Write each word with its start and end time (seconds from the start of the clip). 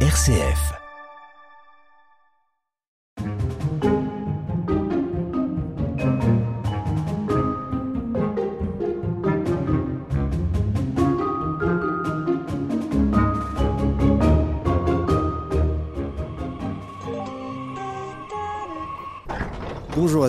RCF. 0.00 0.85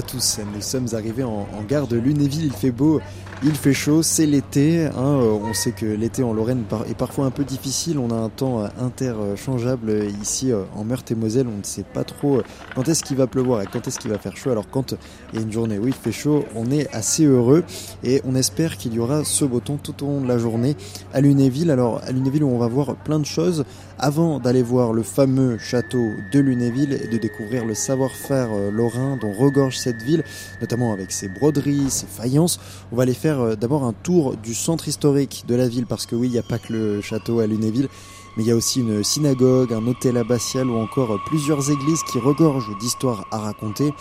Tous, 0.02 0.40
nous 0.54 0.62
sommes 0.62 0.88
arrivés 0.94 1.24
en, 1.24 1.48
en 1.58 1.64
gare 1.68 1.88
de 1.88 1.98
Lunéville, 1.98 2.46
il 2.46 2.54
fait 2.54 2.72
beau, 2.72 3.02
il 3.44 3.54
fait 3.54 3.74
chaud, 3.74 4.02
c'est 4.02 4.26
l'été. 4.26 4.86
Hein, 4.86 4.92
euh, 4.98 5.38
on 5.44 5.54
sait 5.54 5.72
que 5.72 5.86
l'été 5.86 6.24
en 6.24 6.34
Lorraine 6.34 6.64
est 6.90 6.98
parfois 6.98 7.26
un 7.26 7.30
peu 7.30 7.44
difficile. 7.44 8.00
On 8.00 8.10
a 8.10 8.16
un 8.16 8.30
temps 8.30 8.62
euh, 8.62 8.68
interchangeable 8.80 9.94
ici 10.24 10.52
euh, 10.52 10.64
en 10.76 10.84
Meurthe-et-Moselle. 10.84 11.46
On 11.48 11.60
ne 11.60 11.64
sait 11.64 11.84
pas 11.84 12.04
trop 12.04 12.42
quand 12.74 12.88
est-ce 12.88 13.04
qu'il 13.04 13.16
va 13.16 13.28
pleuvoir 13.28 13.62
et 13.62 13.68
quand 13.68 13.88
est-ce 13.88 14.00
qu'il 14.00 14.10
va 14.10 14.18
faire 14.18 14.36
chaud. 14.36 14.50
Alors 14.50 14.68
quand 14.72 14.96
il 15.32 15.38
y 15.38 15.40
a 15.40 15.46
une 15.46 15.52
journée 15.52 15.78
où 15.78 15.88
il 15.88 15.94
fait 15.94 16.12
chaud, 16.12 16.46
on 16.56 16.72
est 16.72 16.92
assez 16.96 17.26
heureux 17.26 17.64
et 18.04 18.24
on 18.26 18.34
espère 18.34 18.76
qu'il 18.76 18.96
y 18.96 19.00
aura 19.00 19.24
ce 19.24 19.46
beau 19.46 19.60
temps 19.60 19.78
tout 19.78 20.04
au 20.04 20.08
long 20.08 20.22
de 20.22 20.28
la 20.28 20.40
journée 20.40 20.76
à 21.14 21.22
Lunéville. 21.22 21.70
Alors 21.70 22.02
à 22.08 22.12
Lunéville, 22.12 22.44
on 22.44 22.58
va 22.58 22.68
voir 22.68 22.96
plein 22.96 23.20
de 23.20 23.26
choses 23.26 23.66
avant 24.00 24.40
d'aller 24.40 24.64
voir 24.64 24.94
le 24.94 25.04
fameux 25.04 25.60
château 25.60 26.10
de 26.34 26.40
Lunéville 26.40 27.00
et 27.04 27.08
de 27.08 27.18
découvrir 27.20 27.66
le 27.66 27.76
savoir-faire 27.76 28.50
lorrain 28.72 29.18
dont 29.22 29.32
regorge 29.32 29.78
cette 29.88 30.04
ville, 30.04 30.24
notamment 30.60 30.92
avec 30.92 31.12
ses 31.12 31.30
broderies, 31.30 31.90
ses 31.90 32.08
faïences. 32.08 32.60
On 32.92 32.98
va 32.98 33.04
aller 33.04 33.14
faire 33.14 33.40
euh, 33.40 33.56
d'abord 33.56 33.84
un 33.86 33.94
tour 33.94 34.36
du 34.36 34.54
centre 34.54 34.88
historique 34.88 35.46
de 35.48 35.56
la 35.56 35.68
ville 35.70 35.86
parce 35.86 36.06
que 36.06 36.16
oui, 36.16 36.28
il 36.28 36.32
n'y 36.32 36.40
a 36.40 36.44
pas 36.44 36.60
que 36.60 36.74
le 36.74 37.02
château 37.02 37.40
à 37.40 37.48
Lunéville. 37.48 37.88
Mais 38.36 38.44
il 38.44 38.48
y 38.48 38.52
a 38.52 38.56
aussi 38.56 38.82
une 38.82 39.04
synagogue, 39.04 39.74
un 39.74 39.88
hôtel 39.88 40.18
abbatial 40.18 40.70
ou 40.70 40.78
encore 40.78 41.18
plusieurs 41.26 41.72
églises 41.72 42.04
qui 42.12 42.20
regorgent 42.20 42.78
d'histoires 42.80 43.26
à 43.32 43.38
raconter. 43.38 43.94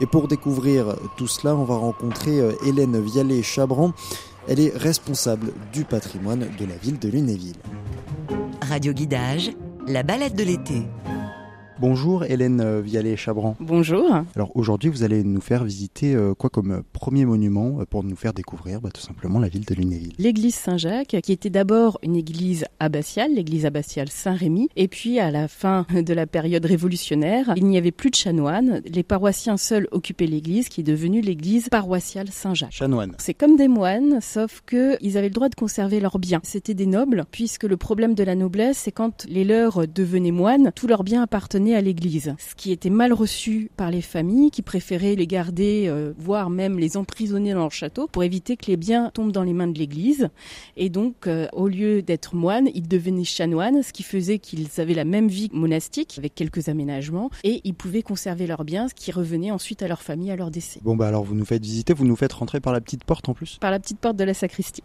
Et 0.00 0.06
pour 0.06 0.28
découvrir 0.28 0.94
tout 1.16 1.26
cela, 1.26 1.56
on 1.56 1.64
va 1.64 1.76
rencontrer 1.76 2.38
euh, 2.38 2.52
Hélène 2.66 3.00
Vialet-Chabran. 3.00 3.92
Elle 4.46 4.60
est 4.60 4.76
responsable 4.76 5.52
du 5.72 5.84
patrimoine 5.84 6.50
de 6.58 6.66
la 6.66 6.76
ville 6.76 6.98
de 6.98 7.08
Lunéville. 7.08 7.56
Radio 8.60 8.92
Guidage, 8.92 9.52
la 9.86 10.02
balade 10.02 10.34
de 10.34 10.44
l'été. 10.44 10.82
Bonjour 11.80 12.24
Hélène 12.24 12.60
euh, 12.60 12.82
Vialet-Chabran. 12.82 13.56
Bonjour. 13.58 14.04
Alors 14.36 14.54
aujourd'hui 14.54 14.90
vous 14.90 15.02
allez 15.02 15.24
nous 15.24 15.40
faire 15.40 15.64
visiter 15.64 16.14
euh, 16.14 16.34
quoi 16.34 16.50
comme 16.50 16.72
euh, 16.72 16.82
premier 16.92 17.24
monument 17.24 17.78
pour 17.88 18.04
nous 18.04 18.16
faire 18.16 18.34
découvrir 18.34 18.82
bah, 18.82 18.90
tout 18.92 19.00
simplement 19.00 19.38
la 19.38 19.48
ville 19.48 19.64
de 19.64 19.74
Lunéville. 19.74 20.12
L'église 20.18 20.56
Saint-Jacques 20.56 21.16
qui 21.22 21.32
était 21.32 21.48
d'abord 21.48 21.98
une 22.02 22.16
église 22.16 22.66
abbatiale, 22.80 23.32
l'église 23.32 23.64
abbatiale 23.64 24.10
Saint-Rémy 24.10 24.68
et 24.76 24.88
puis 24.88 25.20
à 25.20 25.30
la 25.30 25.48
fin 25.48 25.86
de 25.94 26.12
la 26.12 26.26
période 26.26 26.66
révolutionnaire 26.66 27.54
il 27.56 27.64
n'y 27.64 27.78
avait 27.78 27.92
plus 27.92 28.10
de 28.10 28.14
chanoines, 28.14 28.82
les 28.84 29.02
paroissiens 29.02 29.56
seuls 29.56 29.88
occupaient 29.90 30.26
l'église 30.26 30.68
qui 30.68 30.82
est 30.82 30.84
devenue 30.84 31.22
l'église 31.22 31.70
paroissiale 31.70 32.28
Saint-Jacques. 32.28 32.72
Chanoines. 32.72 33.14
C'est 33.16 33.32
comme 33.32 33.56
des 33.56 33.68
moines 33.68 34.20
sauf 34.20 34.62
que 34.66 34.98
ils 35.00 35.16
avaient 35.16 35.28
le 35.28 35.34
droit 35.34 35.48
de 35.48 35.54
conserver 35.54 36.00
leurs 36.00 36.18
biens. 36.18 36.40
C'était 36.42 36.74
des 36.74 36.84
nobles 36.84 37.24
puisque 37.30 37.64
le 37.64 37.78
problème 37.78 38.14
de 38.14 38.22
la 38.22 38.34
noblesse 38.34 38.76
c'est 38.76 38.92
quand 38.92 39.24
les 39.30 39.44
leurs 39.44 39.88
devenaient 39.88 40.30
moines, 40.30 40.72
tous 40.74 40.86
leurs 40.86 41.04
biens 41.04 41.22
appartenaient 41.22 41.69
à 41.74 41.80
l'église, 41.80 42.34
ce 42.38 42.54
qui 42.54 42.72
était 42.72 42.90
mal 42.90 43.12
reçu 43.12 43.70
par 43.76 43.90
les 43.90 44.02
familles 44.02 44.50
qui 44.50 44.62
préféraient 44.62 45.14
les 45.14 45.26
garder, 45.26 45.84
euh, 45.88 46.12
voire 46.18 46.50
même 46.50 46.78
les 46.78 46.96
emprisonner 46.96 47.52
dans 47.52 47.60
leur 47.60 47.72
château 47.72 48.06
pour 48.06 48.24
éviter 48.24 48.56
que 48.56 48.66
les 48.66 48.76
biens 48.76 49.10
tombent 49.14 49.32
dans 49.32 49.42
les 49.42 49.52
mains 49.52 49.68
de 49.68 49.78
l'église. 49.78 50.28
Et 50.76 50.88
donc, 50.88 51.26
euh, 51.26 51.46
au 51.52 51.68
lieu 51.68 52.02
d'être 52.02 52.34
moines, 52.34 52.68
ils 52.74 52.88
devenaient 52.88 53.24
chanoines, 53.24 53.82
ce 53.82 53.92
qui 53.92 54.02
faisait 54.02 54.38
qu'ils 54.38 54.68
avaient 54.80 54.94
la 54.94 55.04
même 55.04 55.28
vie 55.28 55.50
monastique 55.52 56.16
avec 56.18 56.34
quelques 56.34 56.68
aménagements 56.68 57.30
et 57.44 57.60
ils 57.64 57.74
pouvaient 57.74 58.02
conserver 58.02 58.46
leurs 58.46 58.64
biens, 58.64 58.88
ce 58.88 58.94
qui 58.94 59.12
revenait 59.12 59.50
ensuite 59.50 59.82
à 59.82 59.88
leur 59.88 60.02
famille 60.02 60.30
à 60.30 60.36
leur 60.36 60.50
décès. 60.50 60.80
Bon 60.82 60.96
bah 60.96 61.08
alors 61.08 61.24
vous 61.24 61.34
nous 61.34 61.44
faites 61.44 61.62
visiter, 61.62 61.92
vous 61.92 62.06
nous 62.06 62.16
faites 62.16 62.32
rentrer 62.32 62.60
par 62.60 62.72
la 62.72 62.80
petite 62.80 63.04
porte 63.04 63.28
en 63.28 63.34
plus 63.34 63.58
Par 63.60 63.70
la 63.70 63.78
petite 63.78 63.98
porte 63.98 64.16
de 64.16 64.24
la 64.24 64.34
sacristie. 64.34 64.82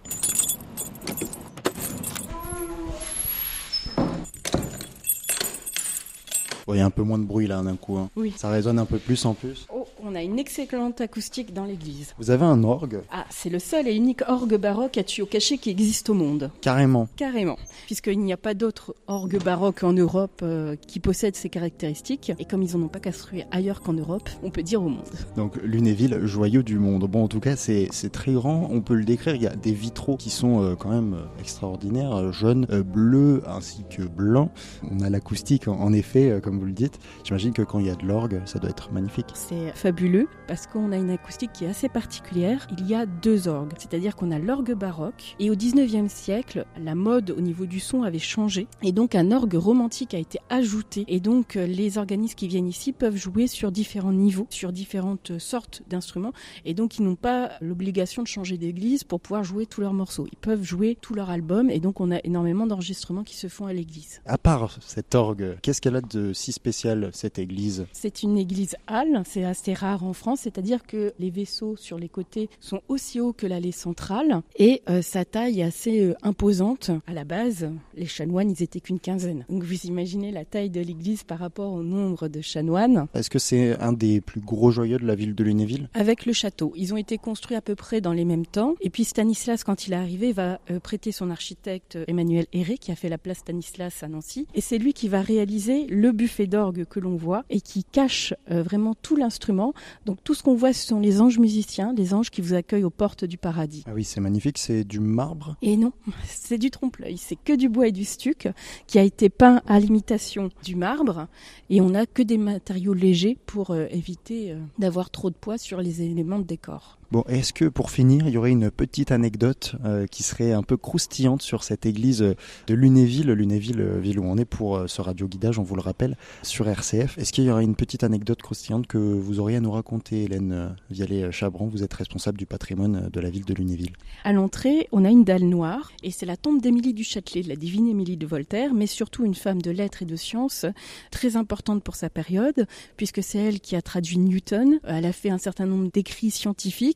Il 6.67 6.77
y 6.77 6.81
a 6.81 6.85
un 6.85 6.89
peu 6.89 7.03
moins 7.03 7.19
de 7.19 7.23
bruit 7.25 7.47
là 7.47 7.61
d'un 7.61 7.75
coup. 7.75 7.97
Hein. 7.97 8.09
Oui. 8.15 8.33
Ça 8.35 8.49
résonne 8.49 8.79
un 8.79 8.85
peu 8.85 8.97
plus 8.97 9.23
en 9.25 9.33
plus. 9.33 9.67
Oh, 9.73 9.85
on 10.03 10.15
a 10.15 10.23
une 10.23 10.39
excellente 10.39 10.99
acoustique 10.99 11.53
dans 11.53 11.65
l'église. 11.65 12.13
Vous 12.17 12.31
avez 12.31 12.45
un 12.45 12.63
orgue 12.63 13.01
Ah, 13.11 13.25
c'est 13.29 13.49
le 13.49 13.59
seul 13.59 13.87
et 13.87 13.93
unique 13.95 14.21
orgue 14.27 14.55
baroque 14.57 14.97
à 14.97 15.03
tuyau 15.03 15.25
caché 15.27 15.57
qui 15.57 15.69
existe 15.69 16.09
au 16.09 16.13
monde. 16.15 16.49
Carrément. 16.61 17.07
Carrément. 17.17 17.57
Puisqu'il 17.85 18.19
n'y 18.19 18.33
a 18.33 18.37
pas 18.37 18.53
d'autre 18.55 18.95
orgue 19.07 19.41
baroque 19.43 19.83
en 19.83 19.93
Europe 19.93 20.41
euh, 20.41 20.75
qui 20.75 20.99
possède 20.99 21.35
ces 21.35 21.49
caractéristiques. 21.49 22.31
Et 22.39 22.45
comme 22.45 22.63
ils 22.63 22.75
n'en 22.75 22.85
ont 22.85 22.89
pas 22.89 22.99
construit 22.99 23.43
ailleurs 23.51 23.81
qu'en 23.81 23.93
Europe, 23.93 24.27
on 24.43 24.49
peut 24.49 24.63
dire 24.63 24.81
au 24.81 24.89
monde. 24.89 25.05
Donc 25.37 25.57
Lunéville, 25.63 26.19
joyau 26.23 26.63
du 26.63 26.79
monde. 26.79 27.03
Bon, 27.09 27.23
en 27.23 27.27
tout 27.27 27.39
cas, 27.39 27.55
c'est 27.55 27.89
très 28.11 28.33
grand. 28.33 28.67
On 28.71 28.81
peut 28.81 28.95
le 28.95 29.05
décrire. 29.05 29.35
Il 29.35 29.41
y 29.43 29.47
a 29.47 29.55
des 29.55 29.71
vitraux 29.71 30.17
qui 30.17 30.29
sont 30.31 30.63
euh, 30.63 30.75
quand 30.75 30.89
même 30.89 31.13
euh, 31.13 31.39
extraordinaires, 31.39 32.31
jaunes, 32.33 32.65
euh, 32.71 32.83
bleus 32.83 33.43
ainsi 33.47 33.83
que 33.89 34.01
blancs. 34.03 34.49
On 34.91 35.01
a 35.01 35.09
l'acoustique, 35.09 35.67
en, 35.67 35.79
en 35.79 35.93
effet, 35.93 36.29
euh, 36.31 36.39
comme 36.55 36.61
vous 36.61 36.67
le 36.67 36.71
dites. 36.71 36.99
J'imagine 37.25 37.51
que 37.51 37.63
quand 37.63 37.79
il 37.79 37.87
y 37.87 37.89
a 37.89 37.95
de 37.95 38.05
l'orgue, 38.05 38.41
ça 38.45 38.59
doit 38.59 38.69
être 38.69 38.91
magnifique. 38.93 39.25
C'est 39.33 39.73
fabuleux 39.73 40.29
parce 40.47 40.67
qu'on 40.67 40.93
a 40.93 40.97
une 40.97 41.09
acoustique 41.09 41.51
qui 41.51 41.65
est 41.65 41.67
assez 41.67 41.89
particulière. 41.89 42.65
Il 42.77 42.87
y 42.87 42.95
a 42.95 43.05
deux 43.05 43.49
orgues, 43.49 43.73
c'est-à-dire 43.77 44.15
qu'on 44.15 44.31
a 44.31 44.39
l'orgue 44.39 44.73
baroque 44.73 45.35
et 45.39 45.49
au 45.49 45.55
19e 45.55 46.07
siècle, 46.07 46.65
la 46.79 46.95
mode 46.95 47.31
au 47.31 47.41
niveau 47.41 47.65
du 47.65 47.81
son 47.81 48.03
avait 48.03 48.19
changé 48.19 48.67
et 48.83 48.93
donc 48.93 49.15
un 49.15 49.31
orgue 49.31 49.55
romantique 49.55 50.13
a 50.13 50.17
été 50.17 50.39
ajouté 50.49 51.03
et 51.09 51.19
donc 51.19 51.57
euh, 51.57 51.65
les 51.65 51.97
organismes 51.97 52.35
qui 52.35 52.47
viennent 52.47 52.67
ici 52.67 52.93
peuvent 52.93 53.17
jouer 53.17 53.47
sur 53.47 53.71
différents 53.71 54.13
niveaux, 54.13 54.47
sur 54.49 54.71
différentes 54.71 55.37
sortes 55.39 55.83
d'instruments 55.89 56.33
et 56.63 56.73
donc 56.73 56.99
ils 56.99 57.03
n'ont 57.03 57.15
pas 57.15 57.51
l'obligation 57.59 58.23
de 58.23 58.27
changer 58.27 58.57
d'église 58.57 59.03
pour 59.03 59.19
pouvoir 59.19 59.43
jouer 59.43 59.65
tous 59.65 59.81
leurs 59.81 59.93
morceaux. 59.93 60.25
Ils 60.31 60.37
peuvent 60.37 60.63
jouer 60.63 60.97
tous 61.01 61.15
leurs 61.15 61.29
albums 61.29 61.69
et 61.69 61.79
donc 61.79 61.99
on 61.99 62.11
a 62.11 62.19
énormément 62.23 62.65
d'enregistrements 62.65 63.23
qui 63.23 63.35
se 63.35 63.47
font 63.47 63.65
à 63.65 63.73
l'église. 63.73 64.21
À 64.25 64.37
part 64.37 64.77
cet 64.85 65.15
orgue, 65.15 65.57
qu'est-ce 65.61 65.81
qu'elle 65.81 65.97
a 65.97 66.01
de 66.01 66.31
si 66.45 66.51
spécial 66.51 67.09
cette 67.11 67.39
église 67.39 67.87
C'est 67.91 68.21
une 68.21 68.37
église 68.37 68.75
halle, 68.85 69.23
c'est 69.25 69.45
assez 69.45 69.73
rare 69.73 70.03
en 70.03 70.13
France, 70.13 70.41
c'est-à-dire 70.43 70.85
que 70.85 71.11
les 71.17 71.31
vaisseaux 71.31 71.75
sur 71.75 71.97
les 71.97 72.07
côtés 72.07 72.49
sont 72.59 72.81
aussi 72.87 73.19
hauts 73.19 73.33
que 73.33 73.47
l'allée 73.47 73.71
centrale 73.71 74.41
et 74.59 74.83
euh, 74.87 75.01
sa 75.01 75.25
taille 75.25 75.61
est 75.61 75.63
assez 75.63 76.01
euh, 76.01 76.13
imposante. 76.21 76.91
À 77.07 77.13
la 77.13 77.23
base, 77.23 77.71
les 77.95 78.05
chanoines, 78.05 78.51
ils 78.51 78.61
étaient 78.61 78.79
qu'une 78.79 78.99
quinzaine. 78.99 79.43
Donc 79.49 79.63
vous 79.63 79.85
imaginez 79.87 80.31
la 80.31 80.45
taille 80.45 80.69
de 80.69 80.81
l'église 80.81 81.23
par 81.23 81.39
rapport 81.39 81.73
au 81.73 81.81
nombre 81.81 82.27
de 82.27 82.41
chanoines. 82.41 83.07
Est-ce 83.15 83.31
que 83.31 83.39
c'est 83.39 83.75
un 83.81 83.93
des 83.93 84.21
plus 84.21 84.41
gros 84.41 84.69
joyaux 84.69 84.99
de 84.99 85.07
la 85.07 85.15
ville 85.15 85.33
de 85.33 85.43
Lunéville? 85.43 85.89
Avec 85.95 86.27
le 86.27 86.33
château, 86.33 86.73
ils 86.75 86.93
ont 86.93 86.97
été 86.97 87.17
construits 87.17 87.57
à 87.57 87.61
peu 87.61 87.73
près 87.73 88.01
dans 88.01 88.13
les 88.13 88.25
mêmes 88.25 88.45
temps. 88.45 88.75
Et 88.81 88.91
puis 88.91 89.03
Stanislas, 89.03 89.63
quand 89.63 89.87
il 89.87 89.93
est 89.93 89.97
arrivé, 89.97 90.31
va 90.31 90.59
euh, 90.69 90.79
prêter 90.79 91.11
son 91.11 91.31
architecte 91.31 91.97
Emmanuel 92.07 92.45
Héré, 92.53 92.77
qui 92.77 92.91
a 92.91 92.95
fait 92.95 93.09
la 93.09 93.17
place 93.17 93.39
Stanislas 93.39 94.03
à 94.03 94.07
Nancy. 94.07 94.45
Et 94.53 94.61
c'est 94.61 94.77
lui 94.77 94.93
qui 94.93 95.07
va 95.07 95.21
réaliser 95.23 95.87
le 95.87 96.11
buffet 96.11 96.34
d'orgue 96.43 96.85
que 96.85 96.99
l'on 96.99 97.15
voit 97.15 97.43
et 97.49 97.61
qui 97.61 97.83
cache 97.83 98.33
euh, 98.51 98.61
vraiment 98.61 98.93
tout 99.01 99.15
l'instrument. 99.15 99.73
Donc 100.05 100.23
tout 100.23 100.33
ce 100.33 100.43
qu'on 100.43 100.55
voit, 100.55 100.73
ce 100.73 100.85
sont 100.85 100.99
les 100.99 101.21
anges 101.21 101.39
musiciens, 101.39 101.93
les 101.95 102.13
anges 102.13 102.29
qui 102.29 102.41
vous 102.41 102.53
accueillent 102.53 102.83
aux 102.83 102.89
portes 102.89 103.25
du 103.25 103.37
paradis. 103.37 103.83
Ah 103.87 103.91
oui, 103.93 104.03
c'est 104.03 104.21
magnifique, 104.21 104.57
c'est 104.57 104.83
du 104.83 104.99
marbre? 104.99 105.55
Et 105.61 105.77
non, 105.77 105.93
c'est 106.25 106.57
du 106.57 106.69
trompe-l'œil. 106.69 107.17
C'est 107.17 107.37
que 107.37 107.53
du 107.53 107.69
bois 107.69 107.87
et 107.87 107.91
du 107.91 108.05
stuc 108.05 108.49
qui 108.87 108.99
a 108.99 109.03
été 109.03 109.29
peint 109.29 109.61
à 109.65 109.79
l'imitation 109.79 110.49
du 110.63 110.75
marbre. 110.75 111.27
Et 111.69 111.81
on 111.81 111.91
n'a 111.91 112.05
que 112.05 112.21
des 112.21 112.37
matériaux 112.37 112.93
légers 112.93 113.37
pour 113.45 113.71
euh, 113.71 113.87
éviter 113.89 114.51
euh, 114.51 114.59
d'avoir 114.77 115.09
trop 115.09 115.29
de 115.29 115.35
poids 115.35 115.57
sur 115.57 115.81
les 115.81 116.01
éléments 116.01 116.39
de 116.39 116.43
décor. 116.43 116.99
Bon, 117.11 117.23
est-ce 117.27 117.53
que 117.53 117.65
pour 117.65 117.91
finir, 117.91 118.27
il 118.27 118.33
y 118.33 118.37
aurait 118.37 118.51
une 118.51 118.71
petite 118.71 119.11
anecdote 119.11 119.75
euh, 119.85 120.07
qui 120.07 120.23
serait 120.23 120.53
un 120.53 120.63
peu 120.63 120.75
croustillante 120.75 121.43
sur 121.43 121.63
cette 121.63 121.85
église 121.85 122.23
euh, 122.23 122.35
de 122.65 122.73
Lunéville, 122.73 123.29
Lunéville, 123.31 123.79
euh, 123.79 123.99
ville 123.99 124.19
où 124.19 124.23
on 124.23 124.37
est 124.37 124.45
pour 124.45 124.75
euh, 124.75 124.87
ce 124.87 125.01
radio 125.01 125.27
guidage, 125.27 125.59
on 125.59 125.63
vous 125.63 125.75
le 125.75 125.81
rappelle, 125.81 126.17
sur 126.41 126.67
RCF. 126.67 127.17
Est-ce 127.19 127.31
qu'il 127.31 127.43
y 127.43 127.51
aurait 127.51 127.63
une 127.63 127.75
petite 127.75 128.03
anecdote 128.03 128.41
croustillante 128.41 128.87
que 128.87 128.97
vous 128.97 129.39
auriez 129.39 129.57
à 129.57 129.59
nous 129.59 129.71
raconter, 129.71 130.23
Hélène 130.23 130.75
Vialet-Chabran 130.89 131.67
Vous 131.67 131.83
êtes 131.83 131.93
responsable 131.93 132.39
du 132.39 132.47
patrimoine 132.47 133.09
de 133.13 133.19
la 133.19 133.29
ville 133.29 133.45
de 133.45 133.53
Lunéville. 133.53 133.93
À 134.23 134.33
l'entrée, 134.33 134.87
on 134.91 135.05
a 135.05 135.09
une 135.09 135.23
dalle 135.23 135.43
noire 135.43 135.91
et 136.01 136.09
c'est 136.09 136.25
la 136.25 136.37
tombe 136.37 136.59
d'Émilie 136.59 136.95
du 136.95 137.03
Châtelet, 137.03 137.43
de 137.43 137.49
la 137.49 137.55
divine 137.55 137.87
Émilie 137.87 138.17
de 138.17 138.25
Voltaire, 138.25 138.73
mais 138.73 138.87
surtout 138.87 139.25
une 139.25 139.35
femme 139.35 139.61
de 139.61 139.69
lettres 139.69 140.01
et 140.01 140.05
de 140.05 140.15
sciences 140.15 140.65
très 141.11 141.35
importante 141.35 141.83
pour 141.83 141.95
sa 141.95 142.09
période, 142.09 142.67
puisque 142.97 143.21
c'est 143.21 143.37
elle 143.37 143.59
qui 143.59 143.75
a 143.75 143.83
traduit 143.83 144.17
Newton. 144.17 144.79
Elle 144.83 145.05
a 145.05 145.13
fait 145.13 145.29
un 145.29 145.37
certain 145.37 145.67
nombre 145.67 145.91
d'écrits 145.91 146.31
scientifiques 146.31 146.94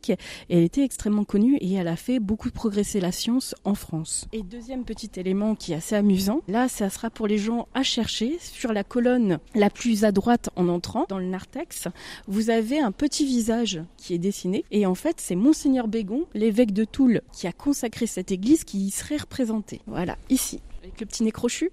elle 0.49 0.63
était 0.63 0.83
extrêmement 0.83 1.23
connue 1.23 1.57
et 1.57 1.73
elle 1.73 1.87
a 1.87 1.95
fait 1.95 2.19
beaucoup 2.19 2.49
progresser 2.49 2.99
la 2.99 3.11
science 3.11 3.55
en 3.63 3.75
France. 3.75 4.27
Et 4.33 4.43
deuxième 4.43 4.85
petit 4.85 5.11
élément 5.17 5.55
qui 5.55 5.73
est 5.73 5.75
assez 5.75 5.95
amusant, 5.95 6.41
là, 6.47 6.67
ça 6.67 6.89
sera 6.89 7.09
pour 7.09 7.27
les 7.27 7.37
gens 7.37 7.67
à 7.73 7.83
chercher. 7.83 8.37
Sur 8.39 8.73
la 8.73 8.83
colonne 8.83 9.39
la 9.55 9.69
plus 9.69 10.03
à 10.03 10.11
droite 10.11 10.49
en 10.55 10.67
entrant 10.67 11.05
dans 11.09 11.19
le 11.19 11.25
narthex, 11.25 11.87
vous 12.27 12.49
avez 12.49 12.79
un 12.79 12.91
petit 12.91 13.25
visage 13.25 13.81
qui 13.97 14.13
est 14.13 14.19
dessiné 14.19 14.65
et 14.71 14.85
en 14.85 14.95
fait, 14.95 15.17
c'est 15.19 15.35
Monseigneur 15.35 15.87
Bégon, 15.87 16.25
l'évêque 16.33 16.73
de 16.73 16.85
Toul, 16.85 17.21
qui 17.31 17.47
a 17.47 17.51
consacré 17.51 18.07
cette 18.07 18.31
église 18.31 18.63
qui 18.63 18.79
y 18.85 18.91
serait 18.91 19.17
représenté. 19.17 19.81
Voilà, 19.87 20.17
ici. 20.29 20.61
Avec 20.81 20.99
le 20.99 21.05
petit 21.05 21.23
nez 21.23 21.31
crochu 21.31 21.71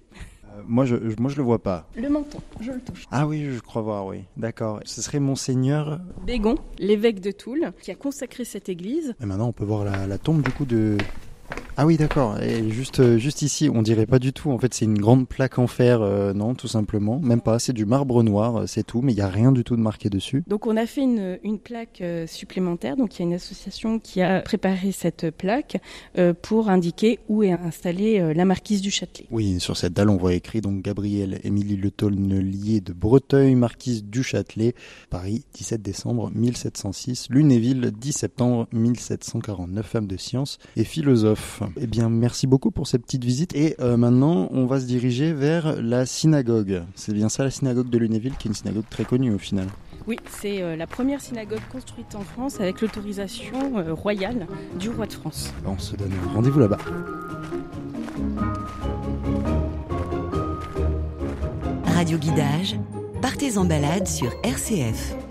moi, 0.65 0.85
je, 0.85 0.95
moi, 1.19 1.29
je 1.29 1.37
le 1.37 1.43
vois 1.43 1.59
pas. 1.59 1.87
Le 1.95 2.09
menton, 2.09 2.39
je 2.59 2.71
le 2.71 2.79
touche. 2.79 3.05
Ah 3.11 3.27
oui, 3.27 3.45
je 3.51 3.59
crois 3.59 3.81
voir, 3.81 4.05
oui. 4.05 4.21
D'accord. 4.37 4.79
Ce 4.85 5.01
serait 5.01 5.19
Monseigneur. 5.19 5.99
Bégon, 6.25 6.55
l'évêque 6.79 7.19
de 7.19 7.31
Toul, 7.31 7.71
qui 7.81 7.91
a 7.91 7.95
consacré 7.95 8.45
cette 8.45 8.69
église. 8.69 9.15
Et 9.21 9.25
maintenant, 9.25 9.47
on 9.47 9.53
peut 9.53 9.65
voir 9.65 9.83
la, 9.83 10.07
la 10.07 10.17
tombe 10.17 10.41
du 10.41 10.51
coup 10.51 10.65
de, 10.65 10.97
ah 11.79 11.85
oui, 11.85 11.95
d'accord. 11.95 12.41
Et 12.41 12.71
juste, 12.71 13.01
euh, 13.01 13.19
juste 13.19 13.43
ici, 13.43 13.69
on 13.71 13.83
dirait 13.83 14.07
pas 14.07 14.17
du 14.17 14.33
tout. 14.33 14.49
En 14.49 14.57
fait, 14.57 14.73
c'est 14.73 14.85
une 14.85 14.97
grande 14.97 15.27
plaque 15.27 15.59
en 15.59 15.67
fer, 15.67 16.01
euh, 16.01 16.33
non, 16.33 16.55
tout 16.55 16.67
simplement. 16.67 17.19
Même 17.19 17.39
pas. 17.39 17.59
C'est 17.59 17.71
du 17.71 17.85
marbre 17.85 18.23
noir, 18.23 18.55
euh, 18.55 18.65
c'est 18.65 18.81
tout. 18.81 19.03
Mais 19.03 19.11
il 19.11 19.17
n'y 19.17 19.21
a 19.21 19.27
rien 19.27 19.51
du 19.51 19.63
tout 19.63 19.75
de 19.75 19.81
marqué 19.81 20.09
dessus. 20.09 20.43
Donc, 20.47 20.65
on 20.65 20.75
a 20.75 20.87
fait 20.87 21.01
une, 21.01 21.37
une 21.43 21.59
plaque 21.59 22.01
supplémentaire. 22.25 22.97
Donc, 22.97 23.15
il 23.15 23.21
y 23.21 23.25
a 23.25 23.27
une 23.27 23.35
association 23.35 23.99
qui 23.99 24.23
a 24.23 24.41
préparé 24.41 24.91
cette 24.91 25.29
plaque 25.29 25.77
pour 26.41 26.69
indiquer 26.69 27.19
où 27.29 27.43
est 27.43 27.51
installée 27.51 28.33
la 28.33 28.45
marquise 28.45 28.81
du 28.81 28.89
Châtelet. 28.89 29.27
Oui, 29.29 29.59
sur 29.59 29.77
cette 29.77 29.93
dalle, 29.93 30.09
on 30.09 30.17
voit 30.17 30.33
écrit 30.33 30.61
donc 30.61 30.81
Gabrielle 30.81 31.39
Émilie 31.43 31.75
Le 31.75 31.91
Tonnelier 31.91 32.81
de 32.81 32.93
Breteuil, 32.93 33.53
marquise 33.53 34.03
du 34.03 34.23
Châtelet, 34.23 34.73
Paris, 35.11 35.45
17 35.53 35.81
décembre 35.81 36.31
1706, 36.33 37.27
Lunéville, 37.29 37.91
10 37.95 38.11
septembre 38.13 38.67
1749, 38.71 39.85
femme 39.85 40.07
de 40.07 40.17
science 40.17 40.57
et 40.75 40.83
philosophe. 40.83 41.36
Eh 41.79 41.87
bien, 41.87 42.09
merci 42.09 42.47
beaucoup 42.47 42.71
pour 42.71 42.87
cette 42.87 43.03
petite 43.03 43.23
visite. 43.23 43.55
Et 43.55 43.75
euh, 43.79 43.97
maintenant, 43.97 44.47
on 44.51 44.65
va 44.65 44.79
se 44.79 44.85
diriger 44.85 45.33
vers 45.33 45.81
la 45.81 46.05
synagogue. 46.05 46.83
C'est 46.95 47.13
bien 47.13 47.29
ça, 47.29 47.43
la 47.43 47.51
synagogue 47.51 47.89
de 47.89 47.97
Lunéville, 47.97 48.33
qui 48.37 48.47
est 48.47 48.49
une 48.49 48.55
synagogue 48.55 48.85
très 48.89 49.05
connue 49.05 49.33
au 49.33 49.37
final. 49.37 49.67
Oui, 50.07 50.17
c'est 50.39 50.61
euh, 50.61 50.75
la 50.77 50.87
première 50.87 51.19
synagogue 51.19 51.59
construite 51.69 52.15
en 52.15 52.21
France 52.21 52.61
avec 52.61 52.81
l'autorisation 52.81 53.77
euh, 53.77 53.93
royale 53.93 54.47
du 54.79 54.89
roi 54.89 55.05
de 55.05 55.13
France. 55.13 55.53
On 55.65 55.77
se 55.77 55.95
donne 55.97 56.13
rendez-vous 56.33 56.59
là-bas. 56.59 56.77
Radio 61.85 62.17
Guidage, 62.17 62.79
partez 63.21 63.57
en 63.57 63.65
balade 63.65 64.07
sur 64.07 64.31
RCF. 64.43 65.26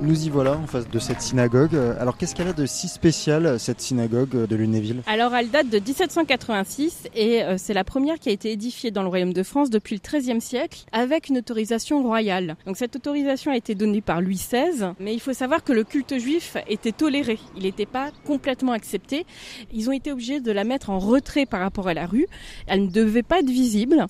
Nous 0.00 0.26
y 0.26 0.30
voilà 0.30 0.52
en 0.52 0.68
face 0.68 0.88
de 0.88 0.98
cette 1.00 1.20
synagogue. 1.20 1.74
Alors 1.98 2.16
qu'est-ce 2.16 2.36
qu'elle 2.36 2.46
a 2.46 2.52
de 2.52 2.66
si 2.66 2.86
spécial, 2.86 3.58
cette 3.58 3.80
synagogue 3.80 4.46
de 4.46 4.56
Lunéville? 4.56 5.02
Alors 5.08 5.34
elle 5.34 5.50
date 5.50 5.68
de 5.70 5.80
1786 5.80 7.08
et 7.16 7.42
euh, 7.42 7.56
c'est 7.58 7.74
la 7.74 7.82
première 7.82 8.20
qui 8.20 8.28
a 8.28 8.32
été 8.32 8.52
édifiée 8.52 8.92
dans 8.92 9.02
le 9.02 9.08
Royaume 9.08 9.32
de 9.32 9.42
France 9.42 9.70
depuis 9.70 9.96
le 9.96 10.00
XIIIe 10.00 10.40
siècle 10.40 10.84
avec 10.92 11.28
une 11.28 11.38
autorisation 11.38 12.00
royale. 12.04 12.56
Donc 12.64 12.76
cette 12.76 12.94
autorisation 12.94 13.50
a 13.50 13.56
été 13.56 13.74
donnée 13.74 14.00
par 14.00 14.20
Louis 14.20 14.36
XVI, 14.36 14.92
mais 15.00 15.14
il 15.14 15.20
faut 15.20 15.32
savoir 15.32 15.64
que 15.64 15.72
le 15.72 15.82
culte 15.82 16.16
juif 16.16 16.56
était 16.68 16.92
toléré. 16.92 17.40
Il 17.56 17.64
n'était 17.64 17.84
pas 17.84 18.12
complètement 18.24 18.72
accepté. 18.72 19.26
Ils 19.72 19.88
ont 19.88 19.92
été 19.92 20.12
obligés 20.12 20.40
de 20.40 20.52
la 20.52 20.62
mettre 20.62 20.90
en 20.90 21.00
retrait 21.00 21.44
par 21.44 21.58
rapport 21.58 21.88
à 21.88 21.94
la 21.94 22.06
rue. 22.06 22.28
Elle 22.68 22.84
ne 22.84 22.90
devait 22.90 23.24
pas 23.24 23.40
être 23.40 23.50
visible. 23.50 24.06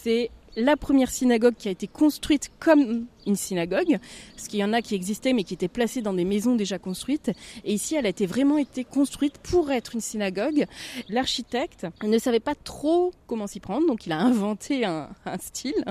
La 0.58 0.76
première 0.76 1.10
synagogue 1.10 1.54
qui 1.56 1.68
a 1.68 1.70
été 1.70 1.86
construite 1.86 2.50
comme 2.58 3.06
une 3.28 3.36
synagogue, 3.36 3.98
parce 4.34 4.48
qu'il 4.48 4.58
y 4.58 4.64
en 4.64 4.72
a 4.72 4.82
qui 4.82 4.94
existaient 4.94 5.32
mais 5.32 5.44
qui 5.44 5.54
étaient 5.54 5.68
placées 5.68 6.02
dans 6.02 6.14
des 6.14 6.24
maisons 6.24 6.56
déjà 6.56 6.78
construites. 6.78 7.30
Et 7.64 7.74
ici, 7.74 7.94
elle 7.94 8.06
a 8.06 8.08
été 8.08 8.26
vraiment 8.26 8.58
été 8.58 8.84
construite 8.84 9.38
pour 9.38 9.70
être 9.70 9.94
une 9.94 10.00
synagogue. 10.00 10.66
L'architecte 11.08 11.86
ne 12.02 12.18
savait 12.18 12.40
pas 12.40 12.54
trop 12.54 13.12
comment 13.26 13.46
s'y 13.46 13.60
prendre, 13.60 13.86
donc 13.86 14.06
il 14.06 14.12
a 14.12 14.18
inventé 14.18 14.84
un, 14.84 15.08
style. 15.40 15.84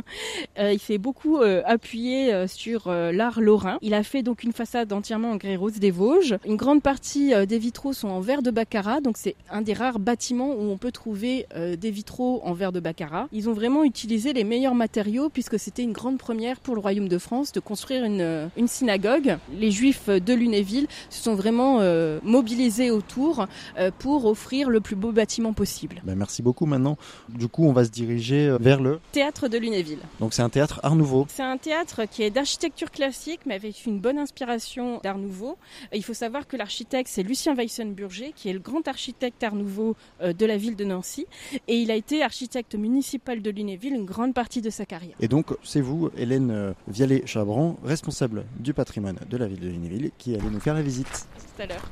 Euh, 0.58 0.74
il 0.74 0.80
s'est 0.80 0.98
beaucoup 0.98 1.38
euh, 1.38 1.62
appuyé 1.66 2.34
euh, 2.34 2.48
sur 2.48 2.90
l'art 2.90 3.40
lorrain. 3.40 3.78
Il 3.82 3.94
a 3.94 4.04
fait 4.04 4.24
donc 4.24 4.44
une 4.44 4.52
façade 4.52 4.92
entièrement 4.92 5.32
en 5.32 5.36
grès 5.36 5.56
rose 5.56 5.74
des 5.74 5.92
Vosges. 5.92 6.38
Une 6.46 6.56
grande 6.56 6.82
partie 6.82 7.34
des 7.46 7.60
vitraux 7.60 7.94
sont 7.94 8.10
en 8.10 8.20
verre 8.20 8.42
de 8.42 8.50
baccarat, 8.50 9.00
donc 9.02 9.18
c'est 9.18 9.36
un 9.50 9.62
des 9.62 9.74
rares 9.74 10.00
bâtiments 10.00 10.54
où 10.54 10.72
on 10.72 10.78
peut 10.78 10.92
trouver 10.92 11.46
des 11.56 11.92
vitraux 11.92 12.42
en 12.44 12.54
verre 12.54 12.72
de 12.72 12.80
baccarat. 12.80 13.28
Ils 13.32 13.50
ont 13.50 13.54
vraiment 13.54 13.84
utilisé 13.84 14.34
les 14.34 14.44
meilleurs 14.58 14.74
matériaux 14.74 15.30
puisque 15.30 15.60
c'était 15.60 15.84
une 15.84 15.92
grande 15.92 16.18
première 16.18 16.60
pour 16.60 16.74
le 16.74 16.82
royaume 16.82 17.08
de 17.08 17.20
France 17.20 17.52
de 17.52 17.60
construire 17.60 18.04
une, 18.04 18.50
une 18.58 18.68
synagogue. 18.68 19.38
Les 19.54 19.70
juifs 19.70 20.10
de 20.10 20.34
Lunéville 20.34 20.88
se 21.12 21.22
sont 21.22 21.36
vraiment 21.36 21.78
euh, 21.82 22.20
mobilisés 22.24 22.90
autour 22.90 23.46
euh, 23.78 23.92
pour 24.00 24.26
offrir 24.26 24.72
le 24.72 24.82
plus 24.82 24.96
beau 24.96 25.12
bâtiment 25.12 25.54
possible. 25.54 26.02
Ben 26.04 26.16
merci 26.16 26.42
beaucoup 26.42 26.66
maintenant. 26.66 26.98
Du 27.30 27.48
coup, 27.48 27.66
on 27.66 27.72
va 27.72 27.86
se 27.86 27.92
diriger 27.92 28.48
euh, 28.48 28.58
vers 28.60 28.82
le 28.82 29.00
théâtre 29.12 29.48
de 29.48 29.60
Lunéville. 29.60 30.00
Donc 30.20 30.34
c'est 30.34 30.42
un 30.42 30.50
théâtre 30.50 30.80
Art 30.82 30.96
Nouveau. 30.96 31.28
C'est 31.30 31.44
un 31.44 31.58
théâtre 31.58 32.06
qui 32.10 32.24
est 32.24 32.32
d'architecture 32.32 32.90
classique 32.90 33.42
mais 33.46 33.54
avec 33.54 33.86
une 33.86 34.00
bonne 34.00 34.18
inspiration 34.18 35.00
d'Art 35.04 35.20
Nouveau. 35.20 35.56
Il 35.94 36.04
faut 36.04 36.16
savoir 36.16 36.48
que 36.48 36.58
l'architecte 36.58 37.10
c'est 37.14 37.22
Lucien 37.22 37.54
Weissenburger 37.54 38.34
qui 38.36 38.50
est 38.50 38.54
le 38.54 38.60
grand 38.60 38.88
architecte 38.88 39.44
Art 39.44 39.54
Nouveau 39.54 39.96
de 40.20 40.46
la 40.48 40.58
ville 40.58 40.76
de 40.76 40.84
Nancy 40.84 41.28
et 41.68 41.76
il 41.76 41.92
a 41.92 41.96
été 41.96 42.24
architecte 42.24 42.74
municipal 42.74 43.44
de 43.44 43.52
Lunéville 43.52 43.94
une 43.94 44.06
grande 44.06 44.34
partie 44.38 44.62
de 44.62 44.70
sa 44.70 44.86
carrière. 44.86 45.16
Et 45.20 45.28
donc 45.28 45.48
c'est 45.64 45.82
vous 45.82 46.12
Hélène 46.16 46.76
Vialet-Chabron 46.88 47.78
responsable 47.84 48.46
du 48.60 48.72
patrimoine 48.72 49.18
de 49.28 49.36
la 49.36 49.48
ville 49.48 49.60
de 49.60 49.68
Lunéville, 49.68 50.12
qui 50.20 50.36
allait 50.36 50.52
nous 50.52 50.60
faire 50.60 50.76
la 50.76 50.84
visite. 50.84 51.28
Tout 51.56 51.64
à 51.64 51.66
l'heure. 51.66 51.92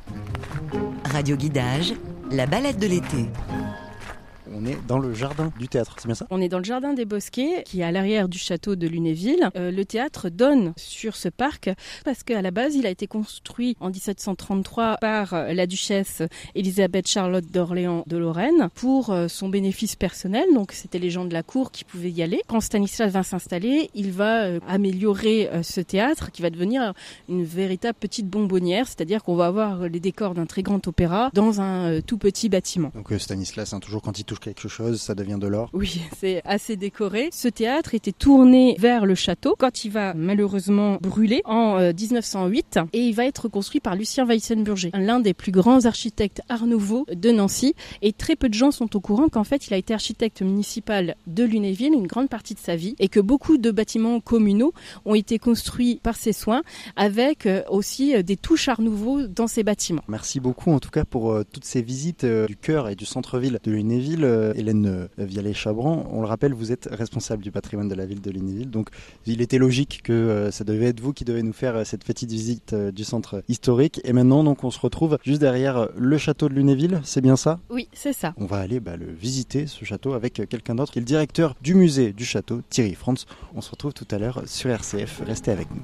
Radio 1.06 1.38
Guidage, 1.38 1.96
la 2.30 2.46
balade 2.46 2.78
de 2.78 2.86
l'été 2.86 3.26
on 4.54 4.66
est 4.66 4.78
dans 4.88 5.00
le 5.00 5.14
jardin 5.14 5.52
du 5.60 5.68
théâtre, 5.68 5.96
c'est 5.98 6.08
bien 6.08 6.16
ça? 6.16 6.28
On 6.30 6.42
est 6.42 6.50
dans 6.50 6.58
le 6.58 6.64
jardin 6.64 6.94
des 6.94 7.06
Bosquets, 7.06 7.64
qui 7.66 7.82
est 7.82 7.84
à 7.84 7.92
l'arrière 7.92 8.30
du 8.30 8.38
château 8.38 8.76
de 8.76 8.88
Lunéville. 8.88 9.50
Euh, 9.56 9.72
le 9.72 9.86
théâtre 9.86 10.30
donne 10.30 10.74
sur 10.78 11.16
ce 11.16 11.30
parc 11.30 11.70
parce 12.04 12.24
qu'à 12.24 12.42
la 12.42 12.52
base, 12.52 12.76
il 12.76 12.86
a 12.86 12.90
été 12.90 13.08
construit 13.08 13.76
en 13.80 13.90
1733 13.90 14.98
par 14.98 15.34
euh, 15.34 15.54
la 15.54 15.68
duchesse 15.68 16.22
Elisabeth 16.54 17.08
Charlotte 17.08 17.46
d'Orléans 17.46 18.04
de 18.08 18.18
Lorraine 18.18 18.70
pour 18.76 19.10
euh, 19.10 19.28
son 19.28 19.50
bénéfice 19.50 19.96
personnel. 19.96 20.46
Donc, 20.54 20.72
c'était 20.72 21.00
les 21.00 21.10
gens 21.10 21.26
de 21.26 21.34
la 21.34 21.44
cour 21.44 21.72
qui 21.72 21.84
pouvaient 21.84 22.12
y 22.12 22.22
aller. 22.22 22.42
Quand 22.48 22.62
Stanislas 22.62 23.12
va 23.12 23.24
s'installer, 23.24 23.90
il 23.94 24.12
va 24.12 24.60
améliorer 24.68 25.50
ce 25.64 25.82
théâtre 25.82 26.32
qui 26.32 26.42
va 26.42 26.50
devenir 26.50 26.94
une 27.30 27.44
véritable 27.44 27.98
petite 28.00 28.28
bonbonnière, 28.28 28.88
c'est-à-dire 28.88 29.24
qu'on 29.24 29.36
va 29.36 29.48
avoir 29.48 29.88
les 29.88 30.00
décors 30.00 30.34
d'un 30.34 30.46
très 30.46 30.64
grand 30.64 30.88
opéra 30.88 31.30
dans 31.34 31.62
un 31.62 32.02
tout 32.02 32.18
petit 32.18 32.50
bâtiment. 32.50 32.92
Donc, 32.94 33.14
Stanislas, 33.20 33.74
hein, 33.74 33.80
toujours 33.80 34.02
quand 34.02 34.20
il 34.20 34.24
touche 34.24 34.35
quelque 34.40 34.68
chose, 34.68 35.02
ça 35.02 35.16
devient 35.16 35.38
de 35.40 35.48
l'or. 35.48 35.70
Oui, 35.74 36.02
c'est 36.20 36.42
assez 36.46 36.76
décoré. 36.76 37.30
Ce 37.32 37.48
théâtre 37.48 37.94
était 37.94 38.12
tourné 38.12 38.76
vers 38.80 39.06
le 39.06 39.16
château 39.16 39.56
quand 39.58 39.86
il 39.86 39.92
va 39.92 40.14
malheureusement 40.14 40.98
brûler 41.02 41.42
en 41.46 41.80
1908 41.80 42.78
euh, 42.78 42.84
et 42.94 43.00
il 43.00 43.14
va 43.14 43.26
être 43.26 43.48
construit 43.48 43.80
par 43.80 43.96
Lucien 43.96 44.26
Weissenburger, 44.26 44.92
l'un 44.94 45.20
des 45.20 45.34
plus 45.34 45.52
grands 45.52 45.86
architectes 45.86 46.42
art 46.50 46.66
nouveau 46.66 47.06
de 47.12 47.32
Nancy. 47.32 47.76
Et 48.02 48.14
très 48.14 48.36
peu 48.36 48.50
de 48.50 48.54
gens 48.54 48.72
sont 48.72 48.96
au 48.96 49.00
courant 49.00 49.30
qu'en 49.30 49.44
fait 49.44 49.68
il 49.68 49.74
a 49.74 49.78
été 49.78 49.94
architecte 49.94 50.42
municipal 50.42 51.16
de 51.28 51.44
Lunéville 51.44 51.94
une 51.94 52.08
grande 52.08 52.30
partie 52.30 52.54
de 52.54 52.60
sa 52.60 52.76
vie 52.76 52.96
et 53.00 53.08
que 53.08 53.20
beaucoup 53.20 53.58
de 53.58 53.72
bâtiments 53.72 54.20
communaux 54.20 54.74
ont 55.06 55.16
été 55.16 55.40
construits 55.40 56.00
par 56.02 56.16
ses 56.16 56.34
soins 56.34 56.62
avec 56.96 57.46
euh, 57.46 57.64
aussi 57.70 58.16
euh, 58.16 58.24
des 58.24 58.38
touches 58.38 58.68
art 58.68 58.82
nouveau 58.82 59.28
dans 59.28 59.48
ces 59.48 59.64
bâtiments. 59.64 60.04
Merci 60.08 60.40
beaucoup 60.40 60.72
en 60.72 60.80
tout 60.80 60.90
cas 60.90 61.06
pour 61.06 61.40
toutes 61.52 61.66
ces 61.66 61.82
visites 61.82 62.26
du 62.26 62.56
cœur 62.56 62.90
et 62.90 62.96
du 62.96 63.06
centre-ville 63.06 63.60
de 63.64 63.72
Lunéville. 63.72 64.25
Euh, 64.26 64.54
Hélène 64.56 64.86
euh, 64.88 65.08
Vialet-Chabran. 65.18 66.08
On 66.12 66.22
le 66.22 66.28
rappelle, 66.28 66.54
vous 66.54 66.72
êtes 66.72 66.90
responsable 66.92 67.44
du 67.44 67.52
patrimoine 67.52 67.88
de 67.88 67.96
la 67.96 68.06
ville 68.06 68.22
de 68.22 68.32
Lunéville, 68.32 68.70
donc 68.70 68.90
il 69.26 69.42
était 69.42 69.58
logique 69.58 70.02
que 70.04 70.14
euh, 70.14 70.52
ça 70.52 70.64
devait 70.64 70.88
être 70.88 71.00
vous 71.00 71.14
qui 71.14 71.26
devez 71.26 71.44
nous 71.44 71.54
faire 71.54 71.86
cette 71.86 72.04
petite 72.04 72.32
visite 72.32 72.74
du 72.76 73.04
centre 73.04 73.44
historique. 73.48 74.02
Et 74.04 74.14
maintenant, 74.14 74.44
donc, 74.44 74.64
on 74.64 74.72
se 74.72 74.80
retrouve 74.80 75.18
juste 75.24 75.42
derrière 75.42 75.90
le 75.98 76.18
château 76.18 76.50
de 76.50 76.54
Lunéville, 76.54 77.02
c'est 77.04 77.22
bien 77.22 77.36
ça? 77.36 77.60
Oui, 77.70 77.88
c'est 77.94 78.14
ça. 78.14 78.34
On 78.38 78.46
va 78.46 78.58
aller 78.58 78.80
bah, 78.80 78.98
le 78.98 79.12
visiter, 79.12 79.68
ce 79.68 79.86
château, 79.86 80.14
avec 80.14 80.34
quelqu'un 80.34 80.76
d'autre, 80.76 80.92
qui 80.92 81.00
est 81.00 81.02
le 81.02 81.06
directeur 81.06 81.56
du 81.62 81.76
musée 81.76 82.12
du 82.12 82.26
château, 82.26 82.62
Thierry 82.70 82.96
Franz. 82.96 83.26
On 83.54 83.62
se 83.62 83.72
retrouve 83.72 83.94
tout 83.94 84.08
à 84.12 84.18
l'heure 84.18 84.44
sur 84.46 84.70
RCF. 84.70 85.22
Restez 85.26 85.52
avec 85.52 85.68
nous. 85.72 85.84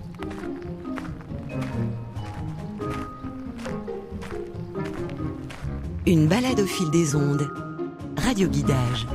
Une 6.07 6.27
balade 6.27 6.59
au 6.59 6.65
fil 6.65 6.89
des 6.89 7.15
ondes. 7.15 7.70
Radio 8.23 8.47
Guidage. 8.47 9.07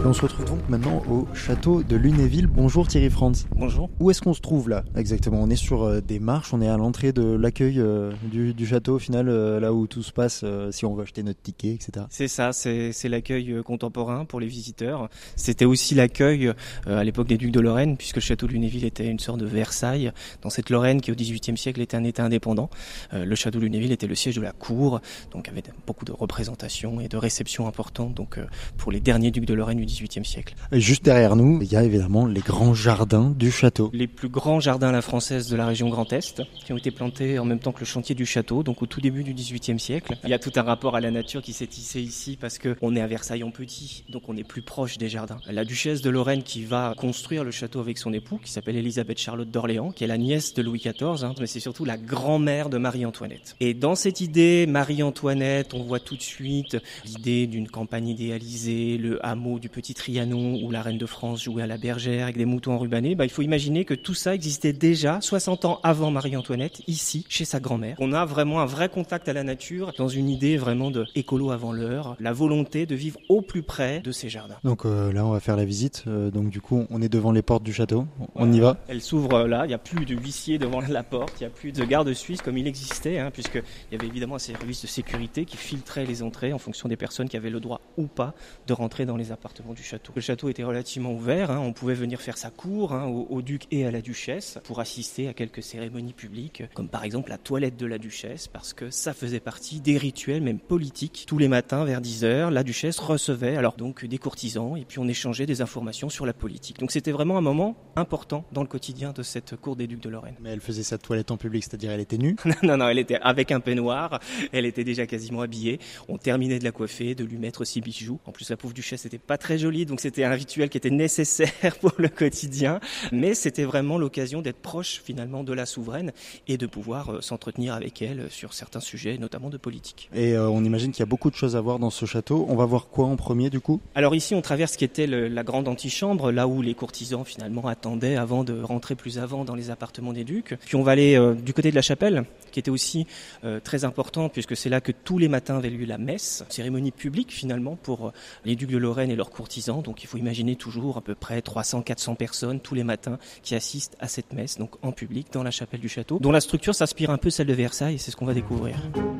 Et 0.00 0.06
on 0.06 0.12
se 0.12 0.22
retrouve 0.22 0.44
donc 0.44 0.68
maintenant 0.68 1.02
au 1.10 1.26
château 1.34 1.82
de 1.82 1.96
Lunéville. 1.96 2.46
Bonjour 2.46 2.86
Thierry 2.86 3.10
Franz. 3.10 3.46
Bonjour. 3.56 3.90
Où 3.98 4.12
est-ce 4.12 4.22
qu'on 4.22 4.32
se 4.32 4.40
trouve 4.40 4.68
là 4.68 4.84
exactement? 4.94 5.42
On 5.42 5.50
est 5.50 5.56
sur 5.56 5.82
euh, 5.82 6.00
des 6.00 6.20
marches, 6.20 6.54
on 6.54 6.62
est 6.62 6.68
à 6.68 6.76
l'entrée 6.76 7.10
de 7.12 7.34
l'accueil 7.34 7.80
euh, 7.80 8.12
du, 8.22 8.66
château 8.66 8.94
au 8.94 8.98
final, 9.00 9.28
euh, 9.28 9.58
là 9.58 9.72
où 9.72 9.88
tout 9.88 10.04
se 10.04 10.12
passe 10.12 10.44
si 10.70 10.84
on 10.84 10.94
veut 10.94 11.02
acheter 11.02 11.24
notre 11.24 11.42
ticket, 11.42 11.70
etc. 11.70 12.06
C'est 12.10 12.28
ça, 12.28 12.52
c'est 12.52 13.08
l'accueil 13.08 13.60
contemporain 13.64 14.24
pour 14.24 14.38
les 14.38 14.46
visiteurs. 14.46 15.08
C'était 15.34 15.64
aussi 15.64 15.96
l'accueil 15.96 16.52
à 16.86 17.02
l'époque 17.02 17.26
des 17.26 17.36
ducs 17.36 17.50
de 17.50 17.60
Lorraine, 17.60 17.96
puisque 17.96 18.16
le 18.16 18.22
château 18.22 18.46
de 18.46 18.52
Lunéville 18.52 18.84
était 18.84 19.08
une 19.08 19.18
sorte 19.18 19.40
de 19.40 19.46
Versailles 19.46 20.12
dans 20.42 20.50
cette 20.50 20.70
Lorraine 20.70 21.00
qui 21.00 21.10
au 21.10 21.16
XVIIIe 21.16 21.58
siècle 21.58 21.80
était 21.80 21.96
un 21.96 22.04
État 22.04 22.24
indépendant. 22.24 22.70
le 23.12 23.34
château 23.34 23.58
de 23.58 23.64
Lunéville 23.64 23.90
était 23.90 24.06
le 24.06 24.14
siège 24.14 24.36
de 24.36 24.42
la 24.42 24.52
cour, 24.52 25.00
donc 25.32 25.48
avait 25.48 25.64
beaucoup 25.88 26.04
de 26.04 26.12
représentations 26.12 27.00
et 27.00 27.08
de 27.08 27.16
réceptions 27.16 27.66
importantes 27.66 28.14
donc 28.14 28.38
pour 28.76 28.92
les 28.92 29.00
derniers 29.00 29.32
ducs 29.32 29.46
de 29.46 29.54
Lorraine 29.54 29.80
XVIIIe 29.88 30.24
siècle. 30.24 30.54
Et 30.72 30.80
juste 30.80 31.04
derrière 31.04 31.36
nous, 31.36 31.60
il 31.62 31.72
y 31.72 31.76
a 31.76 31.82
évidemment 31.82 32.26
les 32.26 32.40
grands 32.40 32.74
jardins 32.74 33.30
du 33.36 33.50
château. 33.50 33.90
Les 33.92 34.06
plus 34.06 34.28
grands 34.28 34.60
jardins 34.60 34.88
à 34.88 34.92
la 34.92 35.02
française 35.02 35.48
de 35.48 35.56
la 35.56 35.66
région 35.66 35.88
Grand 35.88 36.12
Est, 36.12 36.42
qui 36.64 36.72
ont 36.72 36.76
été 36.76 36.90
plantés 36.90 37.38
en 37.38 37.44
même 37.44 37.58
temps 37.58 37.72
que 37.72 37.80
le 37.80 37.86
chantier 37.86 38.14
du 38.14 38.26
château, 38.26 38.62
donc 38.62 38.82
au 38.82 38.86
tout 38.86 39.00
début 39.00 39.24
du 39.24 39.34
XVIIIe 39.34 39.80
siècle. 39.80 40.16
Il 40.24 40.30
y 40.30 40.34
a 40.34 40.38
tout 40.38 40.52
un 40.56 40.62
rapport 40.62 40.96
à 40.96 41.00
la 41.00 41.10
nature 41.10 41.42
qui 41.42 41.52
s'est 41.52 41.66
tissé 41.66 42.00
ici 42.00 42.36
parce 42.40 42.58
que 42.58 42.76
on 42.82 42.94
est 42.94 43.00
à 43.00 43.06
Versailles 43.06 43.42
en 43.42 43.50
petit, 43.50 44.04
donc 44.08 44.28
on 44.28 44.36
est 44.36 44.44
plus 44.44 44.62
proche 44.62 44.98
des 44.98 45.08
jardins. 45.08 45.38
La 45.50 45.64
duchesse 45.64 46.02
de 46.02 46.10
Lorraine 46.10 46.42
qui 46.42 46.64
va 46.64 46.94
construire 46.96 47.44
le 47.44 47.50
château 47.50 47.80
avec 47.80 47.98
son 47.98 48.12
époux, 48.12 48.38
qui 48.42 48.52
s'appelle 48.52 48.76
Elisabeth 48.76 49.18
Charlotte 49.18 49.50
d'Orléans, 49.50 49.92
qui 49.92 50.04
est 50.04 50.06
la 50.06 50.18
nièce 50.18 50.54
de 50.54 50.62
Louis 50.62 50.78
XIV, 50.78 51.24
hein, 51.24 51.34
mais 51.40 51.46
c'est 51.46 51.60
surtout 51.60 51.84
la 51.84 51.96
grand-mère 51.96 52.68
de 52.68 52.78
Marie-Antoinette. 52.78 53.56
Et 53.60 53.74
dans 53.74 53.94
cette 53.94 54.20
idée, 54.20 54.66
Marie-Antoinette, 54.66 55.74
on 55.74 55.82
voit 55.82 56.00
tout 56.00 56.16
de 56.16 56.22
suite 56.22 56.76
l'idée 57.04 57.46
d'une 57.46 57.68
campagne 57.68 58.08
idéalisée, 58.08 58.98
le 58.98 59.24
hameau 59.24 59.58
du 59.58 59.68
Petit 59.78 59.94
Trianon 59.94 60.58
où 60.64 60.72
la 60.72 60.82
reine 60.82 60.98
de 60.98 61.06
France 61.06 61.44
jouait 61.44 61.62
à 61.62 61.68
la 61.68 61.76
bergère 61.76 62.24
avec 62.24 62.36
des 62.36 62.46
moutons 62.46 62.72
enrubannés. 62.72 63.14
Bah, 63.14 63.24
il 63.24 63.30
faut 63.30 63.42
imaginer 63.42 63.84
que 63.84 63.94
tout 63.94 64.12
ça 64.12 64.34
existait 64.34 64.72
déjà 64.72 65.20
60 65.20 65.66
ans 65.66 65.78
avant 65.84 66.10
Marie-Antoinette, 66.10 66.82
ici, 66.88 67.24
chez 67.28 67.44
sa 67.44 67.60
grand-mère. 67.60 67.94
On 68.00 68.12
a 68.12 68.24
vraiment 68.24 68.60
un 68.60 68.66
vrai 68.66 68.88
contact 68.88 69.28
à 69.28 69.32
la 69.32 69.44
nature 69.44 69.92
dans 69.96 70.08
une 70.08 70.30
idée 70.30 70.56
vraiment 70.56 70.90
de 70.90 71.06
écolo 71.14 71.52
avant 71.52 71.70
l'heure, 71.70 72.16
la 72.18 72.32
volonté 72.32 72.86
de 72.86 72.96
vivre 72.96 73.20
au 73.28 73.40
plus 73.40 73.62
près 73.62 74.00
de 74.00 74.10
ces 74.10 74.28
jardins. 74.28 74.56
Donc 74.64 74.84
euh, 74.84 75.12
là, 75.12 75.24
on 75.24 75.30
va 75.30 75.38
faire 75.38 75.54
la 75.54 75.64
visite. 75.64 76.02
Euh, 76.08 76.32
donc 76.32 76.50
du 76.50 76.60
coup, 76.60 76.84
on 76.90 77.00
est 77.00 77.08
devant 77.08 77.30
les 77.30 77.42
portes 77.42 77.62
du 77.62 77.72
château. 77.72 78.08
On 78.34 78.52
y 78.52 78.58
va 78.58 78.78
Elle 78.88 79.00
s'ouvre 79.00 79.32
euh, 79.34 79.46
là. 79.46 79.64
Il 79.64 79.68
n'y 79.68 79.74
a 79.74 79.78
plus 79.78 80.06
de 80.06 80.16
huissier 80.16 80.58
devant 80.58 80.80
la 80.80 81.04
porte. 81.04 81.34
Il 81.38 81.44
n'y 81.44 81.46
a 81.46 81.50
plus 81.50 81.70
de 81.70 81.84
garde 81.84 82.12
suisse 82.14 82.42
comme 82.42 82.58
il 82.58 82.66
existait, 82.66 83.20
hein, 83.20 83.30
puisqu'il 83.30 83.62
y 83.92 83.94
avait 83.94 84.08
évidemment 84.08 84.34
un 84.34 84.40
service 84.40 84.82
de 84.82 84.88
sécurité 84.88 85.44
qui 85.44 85.56
filtrait 85.56 86.04
les 86.04 86.24
entrées 86.24 86.52
en 86.52 86.58
fonction 86.58 86.88
des 86.88 86.96
personnes 86.96 87.28
qui 87.28 87.36
avaient 87.36 87.48
le 87.48 87.60
droit 87.60 87.80
ou 87.96 88.08
pas 88.08 88.34
de 88.66 88.72
rentrer 88.72 89.06
dans 89.06 89.16
les 89.16 89.30
appartements 89.30 89.67
du 89.74 89.82
château. 89.82 90.12
Le 90.14 90.20
château 90.20 90.48
était 90.48 90.64
relativement 90.64 91.12
ouvert. 91.12 91.50
Hein, 91.50 91.58
on 91.58 91.72
pouvait 91.72 91.94
venir 91.94 92.20
faire 92.20 92.38
sa 92.38 92.50
cour 92.50 92.92
hein, 92.92 93.06
au, 93.06 93.26
au, 93.30 93.42
duc 93.42 93.66
et 93.70 93.86
à 93.86 93.90
la 93.90 94.00
duchesse 94.00 94.58
pour 94.64 94.80
assister 94.80 95.28
à 95.28 95.34
quelques 95.34 95.62
cérémonies 95.62 96.12
publiques, 96.12 96.62
comme 96.74 96.88
par 96.88 97.04
exemple 97.04 97.30
la 97.30 97.38
toilette 97.38 97.76
de 97.76 97.86
la 97.86 97.98
duchesse, 97.98 98.48
parce 98.48 98.72
que 98.72 98.90
ça 98.90 99.14
faisait 99.14 99.40
partie 99.40 99.80
des 99.80 99.96
rituels, 99.96 100.42
même 100.42 100.58
politiques. 100.58 101.24
Tous 101.26 101.38
les 101.38 101.48
matins 101.48 101.84
vers 101.84 102.00
10h, 102.00 102.50
la 102.50 102.62
duchesse 102.62 102.98
recevait 102.98 103.56
alors 103.56 103.76
donc 103.76 104.04
des 104.04 104.18
courtisans 104.18 104.76
et 104.76 104.84
puis 104.84 104.98
on 104.98 105.08
échangeait 105.08 105.46
des 105.46 105.60
informations 105.60 106.08
sur 106.08 106.26
la 106.26 106.32
politique. 106.32 106.78
Donc 106.78 106.90
c'était 106.90 107.12
vraiment 107.12 107.38
un 107.38 107.42
moment 107.42 107.76
important 107.96 108.44
dans 108.52 108.62
le 108.62 108.68
quotidien 108.68 109.12
de 109.12 109.22
cette 109.22 109.56
cour 109.56 109.76
des 109.76 109.86
ducs 109.86 110.02
de 110.02 110.08
Lorraine. 110.08 110.36
Mais 110.40 110.50
elle 110.50 110.60
faisait 110.60 110.82
sa 110.82 110.98
toilette 110.98 111.30
en 111.30 111.36
public, 111.36 111.64
c'est-à-dire 111.64 111.90
elle 111.90 112.00
était 112.00 112.18
nue? 112.18 112.36
Non, 112.62 112.76
non, 112.76 112.88
elle 112.88 112.98
était 112.98 113.18
avec 113.22 113.52
un 113.52 113.60
peignoir, 113.60 114.20
elle 114.52 114.66
était 114.66 114.84
déjà 114.84 115.06
quasiment 115.06 115.42
habillée. 115.42 115.78
On 116.08 116.18
terminait 116.18 116.58
de 116.58 116.64
la 116.64 116.72
coiffer, 116.72 117.14
de 117.14 117.24
lui 117.24 117.38
mettre 117.38 117.64
ses 117.64 117.80
bijoux. 117.80 118.18
En 118.26 118.32
plus, 118.32 118.50
la 118.50 118.56
pauvre 118.56 118.74
duchesse 118.74 119.04
n'était 119.04 119.18
pas 119.18 119.38
très 119.38 119.57
jolie, 119.58 119.86
donc 119.86 120.00
c'était 120.00 120.24
un 120.24 120.30
rituel 120.30 120.68
qui 120.68 120.76
était 120.76 120.90
nécessaire 120.90 121.76
pour 121.80 121.92
le 121.98 122.08
quotidien. 122.08 122.80
Mais 123.12 123.34
c'était 123.34 123.64
vraiment 123.64 123.98
l'occasion 123.98 124.42
d'être 124.42 124.60
proche 124.60 125.00
finalement 125.04 125.44
de 125.44 125.52
la 125.52 125.66
souveraine 125.66 126.12
et 126.46 126.56
de 126.56 126.66
pouvoir 126.66 127.10
euh, 127.10 127.20
s'entretenir 127.20 127.74
avec 127.74 128.02
elle 128.02 128.28
sur 128.30 128.54
certains 128.54 128.80
sujets, 128.80 129.18
notamment 129.18 129.50
de 129.50 129.56
politique. 129.56 130.08
Et 130.14 130.32
euh, 130.32 130.48
on 130.48 130.64
imagine 130.64 130.92
qu'il 130.92 131.00
y 131.00 131.02
a 131.02 131.06
beaucoup 131.06 131.30
de 131.30 131.36
choses 131.36 131.56
à 131.56 131.60
voir 131.60 131.78
dans 131.78 131.90
ce 131.90 132.06
château. 132.06 132.46
On 132.48 132.56
va 132.56 132.64
voir 132.64 132.88
quoi 132.88 133.06
en 133.06 133.16
premier 133.16 133.50
du 133.50 133.60
coup? 133.60 133.80
Alors 133.94 134.14
ici, 134.14 134.34
on 134.34 134.42
traverse 134.42 134.72
ce 134.72 134.78
qui 134.78 134.84
était 134.84 135.06
le, 135.06 135.28
la 135.28 135.42
grande 135.42 135.68
antichambre, 135.68 136.30
là 136.30 136.46
où 136.46 136.62
les 136.62 136.74
courtisans 136.74 137.24
finalement 137.24 137.66
attendaient 137.66 138.16
avant 138.16 138.44
de 138.44 138.60
rentrer 138.60 138.94
plus 138.94 139.18
avant 139.18 139.44
dans 139.44 139.54
les 139.54 139.70
appartements 139.70 140.12
des 140.12 140.24
ducs. 140.24 140.56
Puis 140.66 140.76
on 140.76 140.82
va 140.82 140.92
aller 140.92 141.16
euh, 141.16 141.34
du 141.34 141.52
côté 141.52 141.70
de 141.70 141.74
la 141.74 141.82
chapelle, 141.82 142.24
qui 142.52 142.60
était 142.60 142.70
aussi 142.70 143.06
euh, 143.44 143.60
très 143.60 143.84
important 143.84 144.28
puisque 144.28 144.56
c'est 144.56 144.68
là 144.68 144.80
que 144.80 144.92
tous 144.92 145.18
les 145.18 145.28
matins 145.28 145.56
avait 145.56 145.70
lieu 145.70 145.84
la 145.84 145.98
messe, 145.98 146.44
cérémonie 146.48 146.90
publique 146.90 147.32
finalement 147.32 147.76
pour 147.76 148.12
les 148.44 148.56
ducs 148.56 148.70
de 148.70 148.78
Lorraine 148.78 149.10
et 149.10 149.16
leurs 149.16 149.30
courtisans. 149.30 149.47
Donc 149.82 150.02
il 150.02 150.06
faut 150.06 150.18
imaginer 150.18 150.56
toujours 150.56 150.96
à 150.96 151.00
peu 151.00 151.14
près 151.14 151.40
300-400 151.40 152.16
personnes 152.16 152.60
tous 152.60 152.74
les 152.74 152.84
matins 152.84 153.18
qui 153.42 153.54
assistent 153.54 153.96
à 154.00 154.08
cette 154.08 154.32
messe, 154.32 154.58
donc 154.58 154.70
en 154.82 154.92
public 154.92 155.28
dans 155.32 155.42
la 155.42 155.50
chapelle 155.50 155.80
du 155.80 155.88
château, 155.88 156.18
dont 156.20 156.32
la 156.32 156.40
structure 156.40 156.74
s'inspire 156.74 157.10
un 157.10 157.18
peu 157.18 157.30
celle 157.30 157.46
de 157.46 157.54
Versailles 157.54 157.94
et 157.94 157.98
c'est 157.98 158.10
ce 158.10 158.16
qu'on 158.16 158.26
va 158.26 158.34
découvrir. 158.34 158.76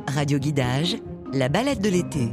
Radio 0.06 0.38
Guidage, 0.38 0.96
la 1.32 1.48
balade 1.48 1.80
de 1.80 1.88
l'été. 1.88 2.28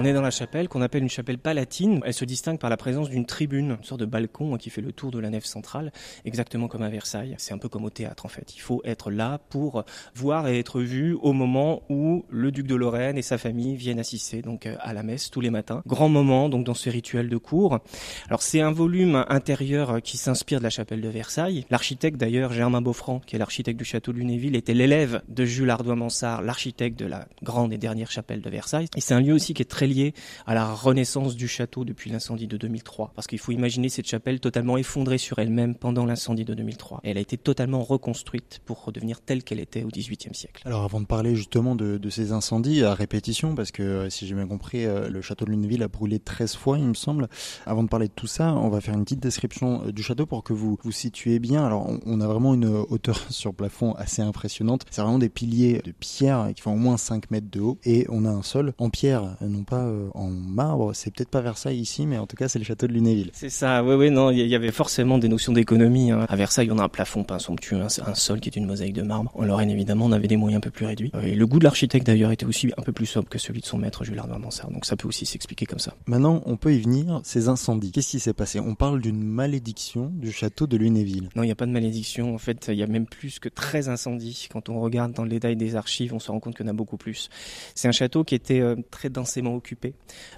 On 0.00 0.04
est 0.04 0.12
dans 0.12 0.22
la 0.22 0.32
chapelle 0.32 0.68
qu'on 0.68 0.82
appelle 0.82 1.04
une 1.04 1.08
chapelle 1.08 1.38
palatine. 1.38 2.00
Elle 2.04 2.14
se 2.14 2.24
distingue 2.24 2.58
par 2.58 2.68
la 2.68 2.76
présence 2.76 3.08
d'une 3.08 3.26
tribune, 3.26 3.76
une 3.78 3.84
sorte 3.84 4.00
de 4.00 4.06
balcon 4.06 4.56
qui 4.56 4.68
fait 4.68 4.80
le 4.80 4.90
tour 4.90 5.12
de 5.12 5.20
la 5.20 5.30
nef 5.30 5.44
centrale, 5.44 5.92
exactement 6.24 6.66
comme 6.66 6.82
à 6.82 6.88
Versailles. 6.88 7.36
C'est 7.38 7.54
un 7.54 7.58
peu 7.58 7.68
comme 7.68 7.84
au 7.84 7.90
théâtre 7.90 8.26
en 8.26 8.28
fait. 8.28 8.56
Il 8.56 8.60
faut 8.60 8.82
être 8.84 9.12
là 9.12 9.38
pour 9.50 9.84
voir 10.16 10.48
et 10.48 10.58
être 10.58 10.80
vu 10.80 11.16
au 11.22 11.32
moment 11.32 11.82
où 11.88 12.24
le 12.28 12.50
duc 12.50 12.66
de 12.66 12.74
Lorraine 12.74 13.16
et 13.16 13.22
sa 13.22 13.38
famille 13.38 13.76
viennent 13.76 14.00
assister 14.00 14.42
donc 14.42 14.66
à 14.66 14.92
la 14.94 15.04
messe 15.04 15.30
tous 15.30 15.40
les 15.40 15.50
matins. 15.50 15.80
Grand 15.86 16.08
moment 16.08 16.48
donc 16.48 16.64
dans 16.64 16.74
ce 16.74 16.90
rituel 16.90 17.28
de 17.28 17.36
cour. 17.36 17.78
Alors 18.26 18.42
c'est 18.42 18.60
un 18.60 18.72
volume 18.72 19.24
intérieur 19.28 20.02
qui 20.02 20.16
s'inspire 20.16 20.58
de 20.58 20.64
la 20.64 20.70
chapelle 20.70 21.02
de 21.02 21.08
Versailles. 21.08 21.66
L'architecte 21.70 22.16
d'ailleurs 22.16 22.52
Germain 22.52 22.82
Beaufranc, 22.82 23.20
qui 23.20 23.36
est 23.36 23.38
l'architecte 23.38 23.78
du 23.78 23.84
château 23.84 24.12
de 24.12 24.18
Lunéville, 24.18 24.56
était 24.56 24.74
l'élève 24.74 25.22
de 25.28 25.44
Jules 25.44 25.70
Ardois-Mansart, 25.70 26.42
l'architecte 26.42 26.98
de 26.98 27.06
la 27.06 27.28
grande 27.44 27.72
et 27.72 27.78
dernière 27.78 28.10
chapelle 28.10 28.40
de 28.40 28.50
Versailles. 28.50 28.88
Et 28.96 29.00
c'est 29.00 29.14
un 29.14 29.20
lieu 29.20 29.32
aussi 29.32 29.54
qui 29.54 29.62
est 29.62 29.66
très 29.84 29.92
lié 29.92 30.14
à 30.46 30.54
la 30.54 30.72
renaissance 30.72 31.36
du 31.36 31.48
château 31.48 31.84
depuis 31.84 32.10
l'incendie 32.10 32.46
de 32.46 32.56
2003. 32.56 33.12
Parce 33.14 33.26
qu'il 33.26 33.38
faut 33.38 33.52
imaginer 33.52 33.88
cette 33.88 34.06
chapelle 34.06 34.40
totalement 34.40 34.76
effondrée 34.76 35.18
sur 35.18 35.38
elle-même 35.38 35.74
pendant 35.74 36.06
l'incendie 36.06 36.44
de 36.44 36.54
2003. 36.54 37.00
Et 37.04 37.10
elle 37.10 37.18
a 37.18 37.20
été 37.20 37.36
totalement 37.36 37.82
reconstruite 37.82 38.60
pour 38.64 38.84
redevenir 38.84 39.20
telle 39.20 39.42
qu'elle 39.42 39.60
était 39.60 39.82
au 39.82 39.88
XVIIIe 39.88 40.34
siècle. 40.34 40.62
Alors 40.64 40.84
avant 40.84 41.00
de 41.00 41.06
parler 41.06 41.36
justement 41.36 41.74
de, 41.74 41.98
de 41.98 42.10
ces 42.10 42.32
incendies 42.32 42.82
à 42.82 42.94
répétition, 42.94 43.54
parce 43.54 43.72
que 43.72 44.08
si 44.08 44.26
j'ai 44.26 44.34
bien 44.34 44.46
compris, 44.46 44.84
le 44.86 45.20
château 45.20 45.44
de 45.44 45.50
Lunéville 45.50 45.82
a 45.82 45.88
brûlé 45.88 46.18
13 46.18 46.54
fois, 46.54 46.78
il 46.78 46.86
me 46.86 46.94
semble. 46.94 47.28
Avant 47.66 47.82
de 47.82 47.88
parler 47.88 48.08
de 48.08 48.12
tout 48.14 48.26
ça, 48.26 48.54
on 48.54 48.68
va 48.68 48.80
faire 48.80 48.94
une 48.94 49.04
petite 49.04 49.20
description 49.20 49.90
du 49.90 50.02
château 50.02 50.26
pour 50.26 50.44
que 50.44 50.52
vous 50.52 50.78
vous 50.82 50.92
situez 50.92 51.38
bien. 51.38 51.64
Alors 51.64 51.88
on, 51.88 52.00
on 52.06 52.20
a 52.20 52.26
vraiment 52.26 52.54
une 52.54 52.66
hauteur 52.66 53.18
sur 53.30 53.54
plafond 53.54 53.92
assez 53.92 54.22
impressionnante. 54.22 54.86
C'est 54.90 55.02
vraiment 55.02 55.18
des 55.18 55.28
piliers 55.28 55.82
de 55.84 55.92
pierre 55.92 56.50
qui 56.54 56.62
font 56.62 56.72
au 56.72 56.78
moins 56.78 56.96
5 56.96 57.30
mètres 57.30 57.50
de 57.50 57.60
haut. 57.60 57.78
Et 57.84 58.06
on 58.08 58.24
a 58.24 58.30
un 58.30 58.42
sol 58.42 58.72
en 58.78 58.90
pierre, 58.90 59.36
non 59.40 59.64
pas 59.64 59.73
en 60.14 60.28
marbre. 60.28 60.94
C'est 60.94 61.12
peut-être 61.14 61.28
pas 61.28 61.40
Versailles 61.40 61.78
ici, 61.78 62.06
mais 62.06 62.18
en 62.18 62.26
tout 62.26 62.36
cas, 62.36 62.48
c'est 62.48 62.58
le 62.58 62.64
château 62.64 62.86
de 62.86 62.92
Lunéville. 62.92 63.30
C'est 63.32 63.50
ça, 63.50 63.84
oui, 63.84 63.94
oui, 63.94 64.10
non, 64.10 64.30
il 64.30 64.46
y 64.46 64.54
avait 64.54 64.72
forcément 64.72 65.18
des 65.18 65.28
notions 65.28 65.52
d'économie. 65.52 66.10
Hein. 66.10 66.26
À 66.28 66.36
Versailles, 66.36 66.70
on 66.70 66.78
a 66.78 66.84
un 66.84 66.88
plafond 66.88 67.24
pas 67.24 67.38
somptueux, 67.38 67.80
un, 67.80 67.86
un, 68.06 68.14
sol 68.14 68.40
qui 68.40 68.48
est 68.48 68.56
une 68.56 68.66
mosaïque 68.66 68.94
de 68.94 69.02
marbre. 69.02 69.30
En 69.34 69.44
Lorraine, 69.44 69.70
évidemment, 69.70 70.06
on 70.06 70.12
avait 70.12 70.28
des 70.28 70.36
moyens 70.36 70.58
un 70.58 70.60
peu 70.60 70.70
plus 70.70 70.86
réduits. 70.86 71.12
Et 71.22 71.34
le 71.34 71.46
goût 71.46 71.58
de 71.58 71.64
l'architecte, 71.64 72.06
d'ailleurs, 72.06 72.30
était 72.30 72.46
aussi 72.46 72.70
un 72.76 72.82
peu 72.82 72.92
plus 72.92 73.06
sobre 73.06 73.28
que 73.28 73.38
celui 73.38 73.60
de 73.60 73.66
son 73.66 73.78
maître, 73.78 74.04
Jules 74.04 74.18
Arnois 74.18 74.38
Mansart. 74.38 74.70
Donc 74.70 74.86
ça 74.86 74.96
peut 74.96 75.08
aussi 75.08 75.26
s'expliquer 75.26 75.66
comme 75.66 75.78
ça. 75.78 75.94
Maintenant, 76.06 76.42
on 76.46 76.56
peut 76.56 76.74
y 76.74 76.80
venir, 76.80 77.20
ces 77.24 77.48
incendies. 77.48 77.92
Qu'est-ce 77.92 78.10
qui 78.10 78.20
s'est 78.20 78.32
passé? 78.32 78.60
On 78.60 78.74
parle 78.74 79.00
d'une 79.00 79.22
malédiction 79.22 80.10
du 80.14 80.32
château 80.32 80.66
de 80.66 80.76
Lunéville. 80.76 81.28
Non, 81.36 81.42
il 81.42 81.46
n'y 81.46 81.52
a 81.52 81.56
pas 81.56 81.66
de 81.66 81.72
malédiction. 81.72 82.34
En 82.34 82.38
fait, 82.38 82.66
il 82.68 82.74
y 82.74 82.82
a 82.82 82.86
même 82.86 83.06
plus 83.06 83.38
que 83.38 83.48
13 83.48 83.88
incendies. 83.88 84.48
Quand 84.52 84.68
on 84.68 84.80
regarde 84.80 85.12
dans 85.12 85.24
le 85.24 85.30
détail 85.30 85.56
des 85.56 85.76
archives, 85.76 86.14
on 86.14 86.18
se 86.18 86.30
rend 86.30 86.40
compte 86.40 86.56
qu'il 86.56 86.66
y 86.66 86.68
en 86.68 86.72
a 86.72 86.74
beaucoup 86.74 86.96
plus. 86.96 87.28
C'est 87.74 87.88
un 87.88 87.92
château 87.92 88.24
qui 88.24 88.34
était 88.34 88.60
euh, 88.60 88.76
très 88.90 89.10
densément 89.10 89.54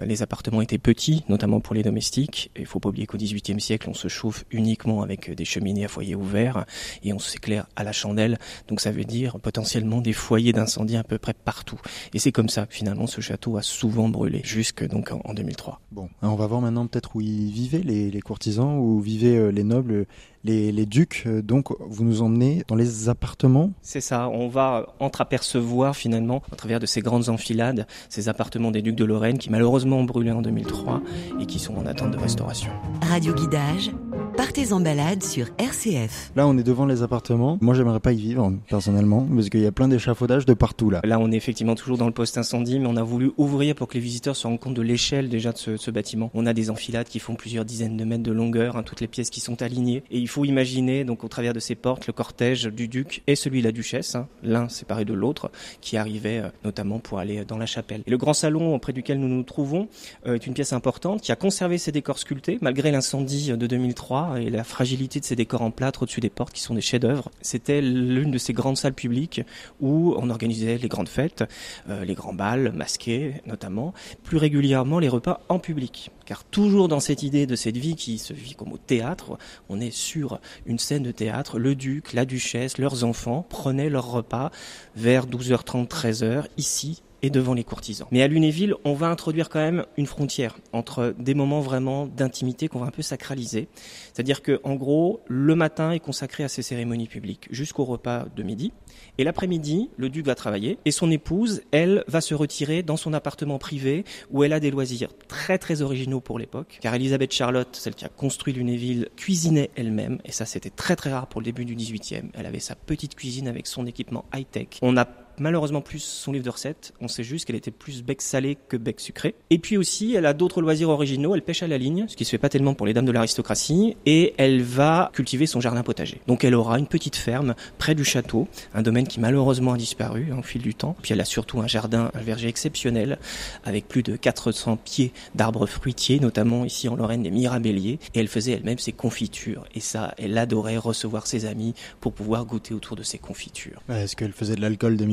Les 0.00 0.22
appartements 0.22 0.60
étaient 0.60 0.78
petits, 0.78 1.24
notamment 1.28 1.60
pour 1.60 1.74
les 1.74 1.82
domestiques. 1.82 2.50
Il 2.56 2.66
faut 2.66 2.80
pas 2.80 2.88
oublier 2.88 3.06
qu'au 3.06 3.18
XVIIIe 3.18 3.60
siècle, 3.60 3.88
on 3.90 3.94
se 3.94 4.08
chauffe 4.08 4.44
uniquement 4.50 5.02
avec 5.02 5.30
des 5.30 5.44
cheminées 5.44 5.84
à 5.84 5.88
foyer 5.88 6.14
ouvert 6.14 6.64
et 7.02 7.12
on 7.12 7.18
s'éclaire 7.18 7.66
à 7.76 7.84
la 7.84 7.92
chandelle. 7.92 8.38
Donc 8.68 8.80
ça 8.80 8.90
veut 8.90 9.04
dire 9.04 9.38
potentiellement 9.40 10.00
des 10.00 10.12
foyers 10.12 10.52
d'incendie 10.52 10.96
à 10.96 11.04
peu 11.04 11.18
près 11.18 11.34
partout. 11.34 11.80
Et 12.14 12.18
c'est 12.18 12.32
comme 12.32 12.48
ça, 12.48 12.66
finalement, 12.68 13.06
ce 13.06 13.20
château 13.20 13.56
a 13.56 13.62
souvent 13.62 14.08
brûlé, 14.08 14.40
jusque 14.44 14.86
donc 14.86 15.10
en 15.12 15.34
2003. 15.34 15.80
Bon, 15.92 16.08
on 16.22 16.34
va 16.34 16.46
voir 16.46 16.60
maintenant 16.60 16.86
peut-être 16.86 17.16
où 17.16 17.20
y 17.20 17.50
vivaient 17.50 17.82
les, 17.82 18.10
les 18.10 18.20
courtisans, 18.20 18.78
où 18.78 19.00
vivaient 19.00 19.52
les 19.52 19.64
nobles, 19.64 20.06
les, 20.46 20.72
les, 20.72 20.86
ducs. 20.86 21.26
Donc, 21.26 21.68
vous 21.80 22.04
nous 22.04 22.22
emmenez 22.22 22.62
dans 22.68 22.76
les 22.76 23.08
appartements? 23.08 23.72
C'est 23.82 24.00
ça. 24.00 24.28
On 24.28 24.48
va 24.48 24.94
entreapercevoir 25.00 25.96
finalement, 25.96 26.42
à 26.52 26.56
travers 26.56 26.80
de 26.80 26.86
ces 26.86 27.00
grandes 27.00 27.28
enfilades, 27.28 27.86
ces 28.08 28.28
appartements 28.28 28.70
des 28.70 28.82
ducs 28.82 28.94
de 28.94 29.04
Lorraine 29.04 29.38
qui 29.38 29.50
malheureusement 29.50 29.98
ont 29.98 30.04
brûlé 30.04 30.30
en 30.30 30.42
2003 30.42 31.02
et 31.40 31.46
qui 31.46 31.58
sont 31.58 31.74
en 31.76 31.86
attente 31.86 32.12
de 32.12 32.18
restauration. 32.18 32.70
Radio 33.02 33.34
Guidage, 33.34 33.90
partez 34.36 34.72
en 34.72 34.80
balade 34.80 35.22
sur 35.22 35.46
RCF. 35.58 36.30
Là, 36.36 36.46
on 36.46 36.58
est 36.58 36.62
devant 36.62 36.84
les 36.84 37.02
appartements. 37.02 37.56
Moi, 37.62 37.74
j'aimerais 37.74 38.00
pas 38.00 38.12
y 38.12 38.16
vivre, 38.16 38.52
personnellement, 38.68 39.26
parce 39.34 39.48
qu'il 39.48 39.60
y 39.60 39.66
a 39.66 39.72
plein 39.72 39.88
d'échafaudages 39.88 40.44
de 40.44 40.52
partout, 40.52 40.90
là. 40.90 41.00
Là, 41.04 41.18
on 41.18 41.32
est 41.32 41.36
effectivement 41.36 41.74
toujours 41.74 41.96
dans 41.96 42.06
le 42.06 42.12
poste 42.12 42.36
incendie, 42.36 42.78
mais 42.78 42.86
on 42.86 42.96
a 42.96 43.02
voulu 43.02 43.32
ouvrir 43.38 43.74
pour 43.74 43.88
que 43.88 43.94
les 43.94 44.00
visiteurs 44.00 44.36
se 44.36 44.46
rendent 44.46 44.60
compte 44.60 44.74
de 44.74 44.82
l'échelle 44.82 45.30
déjà 45.30 45.52
de 45.52 45.58
ce, 45.58 45.78
ce, 45.78 45.90
bâtiment. 45.90 46.30
On 46.34 46.44
a 46.44 46.52
des 46.52 46.68
enfilades 46.68 47.08
qui 47.08 47.18
font 47.18 47.34
plusieurs 47.34 47.64
dizaines 47.64 47.96
de 47.96 48.04
mètres 48.04 48.22
de 48.22 48.32
longueur, 48.32 48.76
hein, 48.76 48.82
toutes 48.82 49.00
les 49.00 49.06
pièces 49.06 49.30
qui 49.30 49.40
sont 49.40 49.62
alignées. 49.62 50.02
Et 50.10 50.18
il 50.18 50.28
faut 50.28 50.44
imaginer, 50.44 51.04
donc, 51.04 51.24
au 51.24 51.28
travers 51.28 51.54
de 51.54 51.60
ces 51.60 51.74
portes, 51.74 52.06
le 52.06 52.12
cortège 52.12 52.64
du 52.64 52.88
duc 52.88 53.22
et 53.26 53.36
celui 53.36 53.60
de 53.60 53.66
la 53.66 53.72
duchesse, 53.72 54.16
hein, 54.16 54.28
l'un 54.42 54.68
séparé 54.68 55.06
de 55.06 55.14
l'autre, 55.14 55.50
qui 55.80 55.96
arrivait 55.96 56.40
euh, 56.40 56.48
notamment 56.62 56.98
pour 56.98 57.18
aller 57.18 57.46
dans 57.46 57.58
la 57.58 57.66
chapelle. 57.66 58.02
Et 58.06 58.10
le 58.10 58.18
grand 58.18 58.34
salon 58.34 58.74
auprès 58.74 58.92
duquel 58.92 59.18
nous 59.18 59.28
nous 59.28 59.42
trouvons 59.44 59.88
euh, 60.26 60.34
est 60.34 60.46
une 60.46 60.52
pièce 60.52 60.74
importante 60.74 61.22
qui 61.22 61.32
a 61.32 61.36
conservé 61.36 61.78
ses 61.78 61.90
décors 61.90 62.18
sculptés, 62.18 62.58
malgré 62.60 62.90
l'incendie 62.90 63.52
de 63.56 63.66
2003 63.66 64.25
et 64.34 64.50
la 64.50 64.64
fragilité 64.64 65.20
de 65.20 65.24
ces 65.24 65.36
décors 65.36 65.62
en 65.62 65.70
plâtre 65.70 66.02
au-dessus 66.02 66.20
des 66.20 66.30
portes 66.30 66.52
qui 66.52 66.60
sont 66.60 66.74
des 66.74 66.80
chefs-d'œuvre. 66.80 67.30
C'était 67.42 67.80
l'une 67.80 68.30
de 68.30 68.38
ces 68.38 68.52
grandes 68.52 68.76
salles 68.76 68.94
publiques 68.94 69.42
où 69.80 70.14
on 70.18 70.28
organisait 70.30 70.78
les 70.78 70.88
grandes 70.88 71.08
fêtes, 71.08 71.44
euh, 71.88 72.04
les 72.04 72.14
grands 72.14 72.34
bals 72.34 72.72
masqués 72.72 73.42
notamment, 73.46 73.94
plus 74.24 74.38
régulièrement 74.38 74.98
les 74.98 75.08
repas 75.08 75.40
en 75.48 75.58
public. 75.58 76.10
Car 76.24 76.42
toujours 76.42 76.88
dans 76.88 76.98
cette 76.98 77.22
idée 77.22 77.46
de 77.46 77.54
cette 77.54 77.76
vie 77.76 77.94
qui 77.94 78.18
se 78.18 78.32
vit 78.32 78.54
comme 78.54 78.72
au 78.72 78.78
théâtre, 78.78 79.38
on 79.68 79.80
est 79.80 79.92
sur 79.92 80.40
une 80.66 80.78
scène 80.78 81.04
de 81.04 81.12
théâtre, 81.12 81.58
le 81.58 81.74
duc, 81.74 82.12
la 82.12 82.24
duchesse, 82.24 82.78
leurs 82.78 83.04
enfants 83.04 83.46
prenaient 83.48 83.90
leur 83.90 84.10
repas 84.10 84.50
vers 84.96 85.26
12h30, 85.26 85.86
13h, 85.86 86.46
ici, 86.56 87.02
et 87.22 87.30
devant 87.30 87.54
les 87.54 87.64
courtisans. 87.64 88.06
Mais 88.10 88.22
à 88.22 88.28
Lunéville, 88.28 88.74
on 88.84 88.94
va 88.94 89.08
introduire 89.08 89.48
quand 89.48 89.58
même 89.58 89.84
une 89.96 90.06
frontière 90.06 90.56
entre 90.72 91.14
des 91.18 91.34
moments 91.34 91.60
vraiment 91.60 92.06
d'intimité 92.06 92.68
qu'on 92.68 92.80
va 92.80 92.86
un 92.86 92.90
peu 92.90 93.02
sacraliser. 93.02 93.68
C'est-à-dire 94.12 94.42
que, 94.42 94.60
en 94.64 94.74
gros, 94.74 95.20
le 95.26 95.54
matin 95.54 95.92
est 95.92 96.00
consacré 96.00 96.44
à 96.44 96.48
ces 96.48 96.62
cérémonies 96.62 97.08
publiques 97.08 97.48
jusqu'au 97.50 97.84
repas 97.84 98.26
de 98.34 98.42
midi. 98.42 98.72
Et 99.18 99.24
l'après-midi, 99.24 99.90
le 99.96 100.08
duc 100.08 100.26
va 100.26 100.34
travailler 100.34 100.78
et 100.84 100.90
son 100.90 101.10
épouse, 101.10 101.62
elle, 101.70 102.04
va 102.06 102.20
se 102.20 102.34
retirer 102.34 102.82
dans 102.82 102.96
son 102.96 103.12
appartement 103.12 103.58
privé 103.58 104.04
où 104.30 104.44
elle 104.44 104.52
a 104.52 104.60
des 104.60 104.70
loisirs 104.70 105.10
très 105.28 105.58
très 105.58 105.82
originaux 105.82 106.20
pour 106.20 106.38
l'époque. 106.38 106.78
Car 106.80 106.94
Elisabeth 106.94 107.32
Charlotte, 107.32 107.68
celle 107.72 107.94
qui 107.94 108.04
a 108.04 108.08
construit 108.08 108.52
Lunéville, 108.52 109.08
cuisinait 109.16 109.70
elle-même 109.76 110.18
et 110.24 110.32
ça 110.32 110.44
c'était 110.44 110.70
très 110.70 110.96
très 110.96 111.12
rare 111.12 111.26
pour 111.28 111.40
le 111.40 111.46
début 111.46 111.64
du 111.64 111.76
18e. 111.76 112.30
Elle 112.34 112.46
avait 112.46 112.60
sa 112.60 112.74
petite 112.74 113.14
cuisine 113.14 113.48
avec 113.48 113.66
son 113.66 113.86
équipement 113.86 114.24
high-tech. 114.34 114.68
On 114.82 114.96
a 114.96 115.06
malheureusement 115.38 115.80
plus 115.80 116.00
son 116.00 116.32
livre 116.32 116.44
de 116.44 116.50
recettes. 116.50 116.92
On 117.00 117.08
sait 117.08 117.24
juste 117.24 117.44
qu'elle 117.44 117.56
était 117.56 117.70
plus 117.70 118.02
bec 118.02 118.22
salé 118.22 118.56
que 118.68 118.76
bec 118.76 119.00
sucré. 119.00 119.34
Et 119.50 119.58
puis 119.58 119.76
aussi, 119.76 120.14
elle 120.14 120.26
a 120.26 120.32
d'autres 120.32 120.60
loisirs 120.60 120.88
originaux. 120.88 121.34
Elle 121.34 121.42
pêche 121.42 121.62
à 121.62 121.66
la 121.66 121.78
ligne, 121.78 122.06
ce 122.08 122.16
qui 122.16 122.24
se 122.24 122.30
fait 122.30 122.38
pas 122.38 122.48
tellement 122.48 122.74
pour 122.74 122.86
les 122.86 122.94
dames 122.94 123.04
de 123.04 123.12
l'aristocratie. 123.12 123.96
Et 124.06 124.34
elle 124.38 124.62
va 124.62 125.10
cultiver 125.12 125.46
son 125.46 125.60
jardin 125.60 125.82
potager. 125.82 126.20
Donc 126.26 126.44
elle 126.44 126.54
aura 126.54 126.78
une 126.78 126.86
petite 126.86 127.16
ferme 127.16 127.54
près 127.78 127.94
du 127.94 128.04
château, 128.04 128.48
un 128.74 128.82
domaine 128.82 129.06
qui 129.06 129.20
malheureusement 129.20 129.74
a 129.74 129.76
disparu 129.76 130.28
hein, 130.32 130.38
au 130.38 130.42
fil 130.42 130.62
du 130.62 130.74
temps. 130.74 130.96
Puis 131.02 131.12
elle 131.12 131.20
a 131.20 131.24
surtout 131.24 131.60
un 131.60 131.66
jardin, 131.66 132.10
un 132.14 132.20
verger 132.20 132.48
exceptionnel, 132.48 133.18
avec 133.64 133.88
plus 133.88 134.02
de 134.02 134.16
400 134.16 134.78
pieds 134.84 135.12
d'arbres 135.34 135.66
fruitiers, 135.66 136.20
notamment 136.20 136.64
ici 136.64 136.88
en 136.88 136.96
Lorraine 136.96 137.22
des 137.22 137.30
mirabelliers. 137.30 137.98
Et 138.14 138.20
elle 138.20 138.28
faisait 138.28 138.52
elle-même 138.52 138.78
ses 138.78 138.92
confitures. 138.92 139.64
Et 139.74 139.80
ça, 139.80 140.14
elle 140.18 140.36
adorait 140.38 140.76
recevoir 140.76 141.26
ses 141.26 141.44
amis 141.44 141.74
pour 142.00 142.12
pouvoir 142.12 142.44
goûter 142.44 142.74
autour 142.74 142.96
de 142.96 143.02
ses 143.02 143.18
confitures. 143.18 143.82
Est-ce 143.88 144.16
qu'elle 144.16 144.32
faisait 144.32 144.56
de 144.56 144.60
l'alcool 144.60 144.96
de 144.96 145.04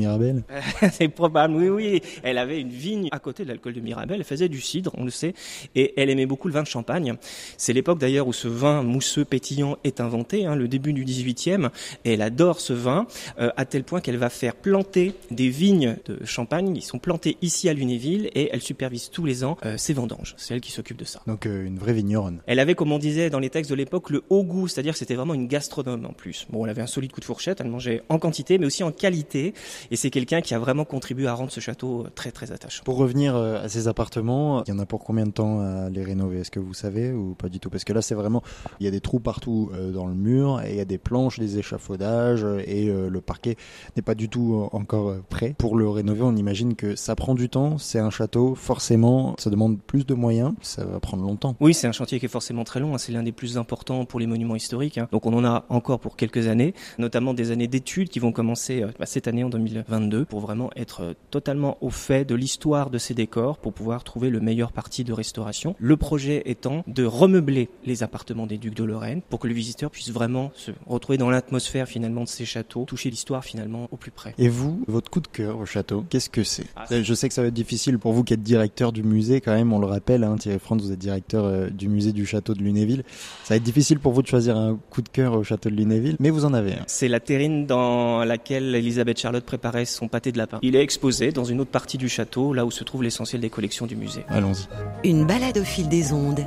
C'est 0.92 1.08
probable, 1.08 1.54
oui, 1.54 1.68
oui. 1.68 2.02
Elle 2.22 2.38
avait 2.38 2.60
une 2.60 2.70
vigne 2.70 3.08
à 3.12 3.18
côté 3.18 3.44
de 3.44 3.48
l'alcool 3.48 3.74
de 3.74 3.80
Mirabelle. 3.80 4.18
Elle 4.18 4.24
faisait 4.24 4.48
du 4.48 4.60
cidre, 4.60 4.92
on 4.96 5.04
le 5.04 5.10
sait, 5.10 5.34
et 5.74 5.94
elle 5.96 6.10
aimait 6.10 6.26
beaucoup 6.26 6.48
le 6.48 6.54
vin 6.54 6.62
de 6.62 6.66
champagne. 6.66 7.14
C'est 7.56 7.72
l'époque 7.72 7.98
d'ailleurs 7.98 8.28
où 8.28 8.32
ce 8.32 8.48
vin 8.48 8.82
mousseux 8.82 9.24
pétillant 9.24 9.76
est 9.84 10.00
inventé, 10.00 10.46
hein, 10.46 10.56
le 10.56 10.68
début 10.68 10.92
du 10.92 11.04
18e, 11.04 11.70
et 12.04 12.14
elle 12.14 12.22
adore 12.22 12.60
ce 12.60 12.72
vin 12.72 13.06
euh, 13.38 13.50
à 13.56 13.64
tel 13.64 13.84
point 13.84 14.00
qu'elle 14.00 14.16
va 14.16 14.30
faire 14.30 14.54
planter 14.54 15.14
des 15.30 15.48
vignes 15.48 15.96
de 16.06 16.24
champagne. 16.24 16.76
Ils 16.76 16.82
sont 16.82 16.98
plantés 16.98 17.36
ici 17.42 17.68
à 17.68 17.72
Lunéville 17.72 18.30
et 18.34 18.50
elle 18.52 18.62
supervise 18.62 19.10
tous 19.10 19.24
les 19.24 19.44
ans 19.44 19.56
euh, 19.64 19.76
ces 19.76 19.92
vendanges. 19.92 20.34
C'est 20.36 20.54
elle 20.54 20.60
qui 20.60 20.72
s'occupe 20.72 20.96
de 20.96 21.04
ça. 21.04 21.20
Donc 21.26 21.46
euh, 21.46 21.64
une 21.64 21.78
vraie 21.78 21.92
vigneronne. 21.92 22.40
Elle 22.46 22.58
avait, 22.58 22.74
comme 22.74 22.92
on 22.92 22.98
disait 22.98 23.30
dans 23.30 23.38
les 23.38 23.50
textes 23.50 23.70
de 23.70 23.76
l'époque, 23.76 24.10
le 24.10 24.22
haut 24.30 24.44
goût, 24.44 24.68
c'est-à-dire 24.68 24.92
que 24.92 24.98
c'était 24.98 25.14
vraiment 25.14 25.34
une 25.34 25.46
gastronome 25.46 26.06
en 26.06 26.12
plus. 26.12 26.46
Bon, 26.50 26.64
elle 26.64 26.70
avait 26.70 26.82
un 26.82 26.86
solide 26.86 27.12
coup 27.12 27.20
de 27.20 27.24
fourchette, 27.24 27.60
elle 27.60 27.68
mangeait 27.68 28.02
en 28.08 28.18
quantité, 28.18 28.58
mais 28.58 28.66
aussi 28.66 28.82
en 28.82 28.92
qualité, 28.92 29.54
et 29.90 29.96
c'est 30.04 30.10
quelqu'un 30.10 30.42
qui 30.42 30.52
a 30.52 30.58
vraiment 30.58 30.84
contribué 30.84 31.26
à 31.28 31.32
rendre 31.32 31.50
ce 31.50 31.60
château 31.60 32.04
très 32.14 32.30
très 32.30 32.52
attachant. 32.52 32.84
Pour 32.84 32.98
revenir 32.98 33.36
euh, 33.36 33.64
à 33.64 33.70
ces 33.70 33.88
appartements, 33.88 34.62
il 34.64 34.68
y 34.68 34.72
en 34.74 34.78
a 34.78 34.84
pour 34.84 35.02
combien 35.02 35.24
de 35.24 35.30
temps 35.30 35.60
à 35.60 35.88
les 35.88 36.02
rénover? 36.02 36.40
Est-ce 36.40 36.50
que 36.50 36.60
vous 36.60 36.74
savez 36.74 37.10
ou 37.10 37.34
pas 37.34 37.48
du 37.48 37.58
tout? 37.58 37.70
Parce 37.70 37.84
que 37.84 37.94
là, 37.94 38.02
c'est 38.02 38.14
vraiment, 38.14 38.42
il 38.80 38.84
y 38.84 38.86
a 38.86 38.90
des 38.90 39.00
trous 39.00 39.18
partout 39.18 39.70
euh, 39.72 39.92
dans 39.92 40.06
le 40.06 40.12
mur 40.12 40.60
et 40.60 40.72
il 40.72 40.76
y 40.76 40.80
a 40.80 40.84
des 40.84 40.98
planches, 40.98 41.38
des 41.38 41.58
échafaudages 41.58 42.44
et 42.66 42.90
euh, 42.90 43.08
le 43.08 43.20
parquet 43.22 43.56
n'est 43.96 44.02
pas 44.02 44.14
du 44.14 44.28
tout 44.28 44.68
encore 44.72 45.14
prêt. 45.30 45.54
Pour 45.56 45.74
le 45.74 45.88
rénover, 45.88 46.20
on 46.20 46.36
imagine 46.36 46.74
que 46.74 46.96
ça 46.96 47.14
prend 47.16 47.34
du 47.34 47.48
temps. 47.48 47.78
C'est 47.78 47.98
un 47.98 48.10
château, 48.10 48.54
forcément, 48.54 49.34
ça 49.38 49.48
demande 49.48 49.80
plus 49.80 50.04
de 50.04 50.12
moyens. 50.12 50.52
Ça 50.60 50.84
va 50.84 51.00
prendre 51.00 51.22
longtemps. 51.22 51.56
Oui, 51.60 51.72
c'est 51.72 51.86
un 51.86 51.92
chantier 51.92 52.20
qui 52.20 52.26
est 52.26 52.28
forcément 52.28 52.64
très 52.64 52.78
long. 52.78 52.94
Hein. 52.94 52.98
C'est 52.98 53.12
l'un 53.12 53.22
des 53.22 53.32
plus 53.32 53.56
importants 53.56 54.04
pour 54.04 54.20
les 54.20 54.26
monuments 54.26 54.56
historiques. 54.56 54.98
Hein. 54.98 55.08
Donc 55.12 55.24
on 55.24 55.32
en 55.32 55.46
a 55.46 55.64
encore 55.70 55.98
pour 55.98 56.16
quelques 56.16 56.46
années, 56.46 56.74
notamment 56.98 57.32
des 57.32 57.52
années 57.52 57.68
d'études 57.68 58.10
qui 58.10 58.18
vont 58.18 58.32
commencer 58.32 58.84
bah, 58.98 59.06
cette 59.06 59.28
année 59.28 59.44
en 59.44 59.48
2022 59.98 60.24
pour 60.24 60.40
vraiment 60.40 60.70
être 60.76 61.02
euh, 61.02 61.12
totalement 61.30 61.78
au 61.80 61.90
fait 61.90 62.24
de 62.24 62.34
l'histoire 62.34 62.90
de 62.90 62.98
ces 62.98 63.14
décors 63.14 63.58
pour 63.58 63.72
pouvoir 63.72 64.04
trouver 64.04 64.30
le 64.30 64.40
meilleur 64.40 64.72
parti 64.72 65.04
de 65.04 65.12
restauration. 65.12 65.76
Le 65.78 65.96
projet 65.96 66.42
étant 66.46 66.84
de 66.86 67.04
remeubler 67.04 67.68
les 67.84 68.02
appartements 68.02 68.46
des 68.46 68.58
ducs 68.58 68.74
de 68.74 68.84
Lorraine 68.84 69.22
pour 69.28 69.38
que 69.38 69.46
le 69.48 69.54
visiteur 69.54 69.90
puisse 69.90 70.10
vraiment 70.10 70.50
se 70.54 70.70
retrouver 70.86 71.18
dans 71.18 71.30
l'atmosphère 71.30 71.86
finalement 71.88 72.22
de 72.24 72.28
ces 72.28 72.44
châteaux, 72.44 72.84
toucher 72.84 73.10
l'histoire 73.10 73.44
finalement 73.44 73.88
au 73.90 73.96
plus 73.96 74.10
près. 74.10 74.34
Et 74.38 74.48
vous, 74.48 74.82
votre 74.88 75.10
coup 75.10 75.20
de 75.20 75.28
cœur 75.28 75.58
au 75.58 75.66
château, 75.66 76.04
qu'est-ce 76.08 76.30
que 76.30 76.44
c'est? 76.44 76.66
Ah, 76.76 76.84
Je 76.90 77.14
sais 77.14 77.28
que 77.28 77.34
ça 77.34 77.42
va 77.42 77.48
être 77.48 77.54
difficile 77.54 77.98
pour 77.98 78.12
vous 78.12 78.24
qui 78.24 78.34
êtes 78.34 78.42
directeur 78.42 78.92
du 78.92 79.02
musée 79.02 79.40
quand 79.40 79.54
même, 79.54 79.72
on 79.72 79.78
le 79.78 79.86
rappelle, 79.86 80.24
hein, 80.24 80.36
Thierry 80.36 80.58
France, 80.58 80.82
vous 80.82 80.92
êtes 80.92 80.98
directeur 80.98 81.44
euh, 81.44 81.68
du 81.68 81.88
musée 81.88 82.12
du 82.12 82.26
château 82.26 82.54
de 82.54 82.62
Lunéville. 82.62 83.04
Ça 83.44 83.54
va 83.54 83.56
être 83.56 83.62
difficile 83.62 83.98
pour 83.98 84.12
vous 84.12 84.22
de 84.22 84.26
choisir 84.26 84.56
un 84.56 84.78
coup 84.90 85.02
de 85.02 85.08
cœur 85.08 85.34
au 85.34 85.44
château 85.44 85.70
de 85.70 85.74
Lunéville, 85.74 86.16
mais 86.20 86.30
vous 86.30 86.44
en 86.44 86.54
avez 86.54 86.72
un. 86.72 86.84
C'est 86.86 87.08
la 87.08 87.20
terrine 87.20 87.66
dans 87.66 88.24
laquelle 88.24 88.74
Elisabeth 88.74 89.18
Charlotte 89.18 89.44
préparait 89.44 89.83
son 89.84 90.08
pâté 90.08 90.32
de 90.32 90.38
lapin. 90.38 90.58
Il 90.62 90.76
est 90.76 90.82
exposé 90.82 91.32
dans 91.32 91.44
une 91.44 91.60
autre 91.60 91.70
partie 91.70 91.98
du 91.98 92.08
château, 92.08 92.52
là 92.52 92.64
où 92.64 92.70
se 92.70 92.84
trouve 92.84 93.02
l'essentiel 93.02 93.40
des 93.40 93.50
collections 93.50 93.86
du 93.86 93.96
musée. 93.96 94.24
Allons-y. 94.28 94.66
Une 95.08 95.26
balade 95.26 95.58
au 95.58 95.64
fil 95.64 95.88
des 95.88 96.12
ondes. 96.12 96.44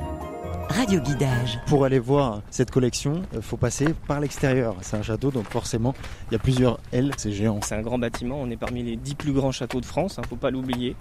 Radio 0.68 1.00
Guidage. 1.00 1.58
Pour 1.66 1.84
aller 1.84 1.98
voir 1.98 2.42
cette 2.50 2.70
collection, 2.70 3.22
il 3.32 3.38
euh, 3.38 3.42
faut 3.42 3.56
passer 3.56 3.86
par 4.06 4.20
l'extérieur. 4.20 4.76
C'est 4.82 4.96
un 4.96 5.02
château, 5.02 5.30
donc 5.30 5.48
forcément, 5.48 5.94
il 6.30 6.34
y 6.34 6.36
a 6.36 6.38
plusieurs 6.38 6.78
ailes, 6.92 7.12
c'est 7.16 7.32
géant. 7.32 7.60
C'est 7.62 7.74
un 7.74 7.80
grand 7.80 7.98
bâtiment, 7.98 8.38
on 8.40 8.50
est 8.50 8.56
parmi 8.56 8.82
les 8.82 8.96
dix 8.96 9.14
plus 9.14 9.32
grands 9.32 9.50
châteaux 9.50 9.80
de 9.80 9.86
France, 9.86 10.14
il 10.16 10.20
hein, 10.20 10.22
ne 10.24 10.28
faut 10.28 10.36
pas 10.36 10.50
l'oublier, 10.50 10.94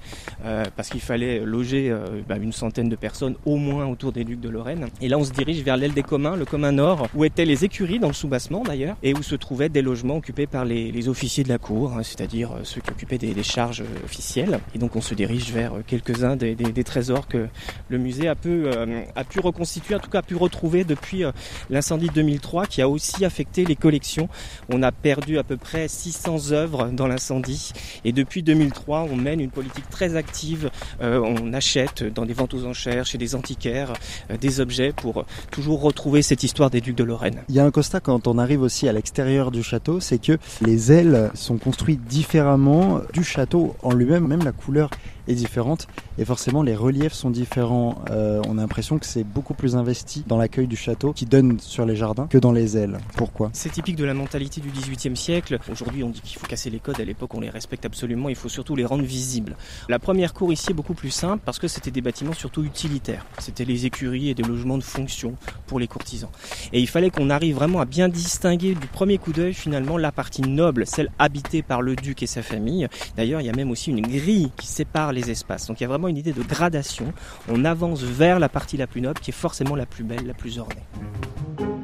euh, 0.45 0.63
parce 0.75 0.89
qu'il 0.89 1.01
fallait 1.01 1.39
loger 1.41 1.89
euh, 1.91 2.21
bah, 2.27 2.38
une 2.38 2.53
centaine 2.53 2.89
de 2.89 2.95
personnes 2.95 3.36
au 3.45 3.58
moins 3.58 3.86
autour 3.88 4.12
des 4.12 4.23
ducs 4.23 4.39
de 4.39 4.49
Lorraine. 4.49 4.88
Et 5.01 5.10
là, 5.10 5.17
on 5.17 5.23
se 5.23 5.32
dirige 5.32 5.62
vers 5.63 5.77
l'aile 5.77 5.93
des 5.93 6.03
communs, 6.03 6.36
le 6.36 6.45
commun 6.45 6.71
nord, 6.71 7.08
où 7.13 7.25
étaient 7.25 7.45
les 7.45 7.65
écuries, 7.65 7.99
dans 7.99 8.08
le 8.08 8.13
soubassement 8.13 8.63
d'ailleurs, 8.63 8.95
et 9.03 9.13
où 9.13 9.21
se 9.21 9.36
trouvaient 9.36 9.69
des 9.69 9.82
logements 9.82 10.17
occupés 10.17 10.47
par 10.47 10.65
les, 10.65 11.08
officiers 11.10 11.43
de 11.43 11.49
la 11.49 11.58
cour, 11.58 11.93
hein, 11.93 12.03
c'est-à-dire 12.03 12.51
ceux 12.63 12.82
qui 12.82 12.89
occupaient 12.89 13.17
des, 13.17 13.43
charges 13.43 13.84
officielles. 14.03 14.60
Et 14.73 14.80
donc, 14.80 14.95
on 14.95 15.01
se 15.01 15.13
dirige 15.13 15.51
vers 15.51 15.73
quelques-uns 15.86 16.36
des, 16.36 16.84
trésors 16.84 17.27
que 17.27 17.47
le 17.89 17.97
musée 17.97 18.27
a, 18.27 18.36
peu, 18.36 18.69
a 19.15 19.23
pu 19.23 19.39
reconstituer, 19.58 19.96
en 19.96 20.00
tout 20.00 20.10
cas 20.12 20.22
pu 20.22 20.36
retrouver 20.36 20.84
depuis 20.84 21.24
euh, 21.24 21.32
l'incendie 21.72 22.08
de 22.08 22.13
2003 22.13 22.67
qui 22.67 22.82
a 22.82 22.89
aussi 22.89 23.26
affecté 23.26 23.65
les 23.65 23.76
collections. 23.76 24.30
On 24.70 24.84
a 24.84 24.91
perdu 24.91 25.39
à 25.39 25.43
peu 25.43 25.58
près 25.58 25.88
600 25.88 26.52
œuvres 26.52 26.89
dans 26.89 27.08
l'incendie 27.08 27.72
et 28.06 28.12
depuis 28.12 28.43
2003 28.43 29.08
on 29.12 29.15
mène 29.15 29.39
une 29.39 29.50
politique 29.50 29.89
très 29.89 30.15
active. 30.15 30.70
Euh, 31.02 31.20
on 31.20 31.54
achète 31.54 32.04
dans 32.04 32.26
des 32.26 32.34
ventes 32.34 32.54
aux 32.54 32.65
enchères, 32.65 33.06
chez 33.06 33.17
des 33.17 33.34
antiquaires, 33.34 33.93
euh, 34.30 34.38
des 34.38 34.60
objets 34.60 34.93
pour 34.93 35.26
toujours 35.50 35.82
retrouver 35.82 36.22
cette 36.22 36.43
histoire 36.43 36.70
des 36.70 36.82
ducs 36.82 36.96
de 36.96 37.04
Lorraine. 37.04 37.41
Il 37.50 37.56
y 37.56 37.60
a 37.60 37.65
un 37.65 37.72
constat 37.72 38.00
quand 38.00 38.28
on 38.28 38.38
arrive 38.38 38.62
aussi 38.62 38.88
à 38.88 38.93
l'extérieur 38.93 39.50
du 39.50 39.63
château, 39.63 40.00
c'est 40.00 40.20
que 40.20 40.38
les 40.62 40.91
ailes 40.91 41.32
sont 41.34 41.58
construites 41.58 42.04
différemment 42.06 43.02
du 43.13 43.24
château 43.24 43.76
en 43.82 43.93
lui-même, 43.93 44.28
même 44.28 44.43
la 44.43 44.52
couleur 44.52 44.91
est 45.28 45.36
différente 45.36 45.88
et 46.18 46.26
forcément 46.26 46.63
les 46.63 46.76
reliefs 46.76 47.13
sont 47.13 47.30
différents. 47.30 48.04
Euh, 48.10 48.42
on 48.48 48.58
a 48.58 48.62
l'impression 48.62 48.98
que 48.98 49.06
c'est 49.06 49.24
beaucoup 49.24 49.54
plus 49.54 49.76
investi 49.76 50.24
dans 50.28 50.38
l'accueil 50.38 50.68
du 50.68 50.76
château 50.76 51.13
qui 51.13 51.26
donne 51.26 51.60
sur 51.60 51.86
les 51.86 51.96
jardins 51.96 52.28
que 52.28 52.38
dans 52.38 52.52
les 52.52 52.78
ailes. 52.78 52.98
Pourquoi? 53.16 53.50
C'est 53.54 53.72
typique 53.72 53.96
de 53.96 54.06
la 54.06 54.13
mentalité 54.13 54.62
du 54.62 54.70
XVIIIe 54.70 55.16
siècle. 55.16 55.60
Aujourd'hui 55.72 56.04
on 56.04 56.10
dit 56.10 56.22
qu'il 56.22 56.38
faut 56.38 56.48
casser 56.48 56.70
les 56.70 56.80
codes, 56.80 57.00
à 57.00 57.04
l'époque 57.06 57.34
on 57.34 57.40
les 57.40 57.50
respecte 57.50 57.86
absolument, 57.86 58.30
il 58.30 58.36
faut 58.36 58.50
surtout 58.50 58.76
les 58.76 58.86
rendre 58.86 59.04
visibles. 59.04 59.56
La 59.90 60.00
première 60.00 60.34
cour 60.34 60.52
ici 60.52 60.72
est 60.72 60.74
beaucoup 60.74 60.94
plus 60.94 61.12
simple 61.12 61.42
parce 61.46 61.60
que 61.60 61.68
c'était 61.68 61.92
des 61.92 62.02
bâtiments 62.02 62.34
surtout 62.34 62.63
utilitaires. 62.63 63.26
C'était 63.40 63.66
les 63.66 63.86
écuries 63.86 64.30
et 64.30 64.34
des 64.34 64.44
logements 64.44 64.78
de 64.78 64.84
fonction 64.84 65.36
pour 65.68 65.80
les 65.80 65.88
courtisans. 65.88 66.30
Et 66.74 66.80
il 66.80 66.88
fallait 66.88 67.10
qu'on 67.10 67.30
arrive 67.30 67.56
vraiment 67.56 67.80
à 67.80 67.86
bien 67.86 68.10
distinguer 68.10 68.76
du 68.76 68.88
premier 68.88 69.18
coup 69.18 69.34
d'œil 69.34 69.54
finalement 69.54 69.98
la 69.98 70.12
partie 70.12 70.42
noble, 70.42 70.86
celle 70.86 71.12
habitée 71.20 71.62
par 71.62 71.82
le 71.82 71.96
duc 71.96 72.24
et 72.24 72.28
sa 72.28 72.42
famille. 72.42 72.88
D'ailleurs 73.16 73.42
il 73.42 73.48
y 73.48 73.50
a 73.50 73.56
même 73.56 73.72
aussi 73.72 73.92
une 73.92 74.02
grille 74.02 74.52
qui 74.58 74.68
sépare 74.68 75.12
espaces. 75.21 75.67
Donc 75.67 75.80
il 75.80 75.84
y 75.84 75.86
a 75.86 75.89
vraiment 75.89 76.08
une 76.08 76.17
idée 76.17 76.34
de 76.34 76.43
gradation. 76.43 77.13
On 77.49 77.65
avance 77.65 78.01
vers 78.01 78.39
la 78.39 78.49
partie 78.49 78.77
la 78.77 78.88
plus 78.88 79.01
noble 79.01 79.19
qui 79.19 79.32
est 79.32 79.34
forcément 79.34 79.75
la 79.75 79.86
plus 79.86 80.03
belle, 80.03 80.25
la 80.25 80.34
plus 80.34 80.60
ornée. 80.60 80.84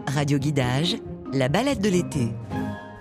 Radio 0.08 0.38
Guidage, 0.38 0.98
la 1.34 1.50
balade 1.50 1.80
de 1.80 1.90
l'été. 1.90 2.30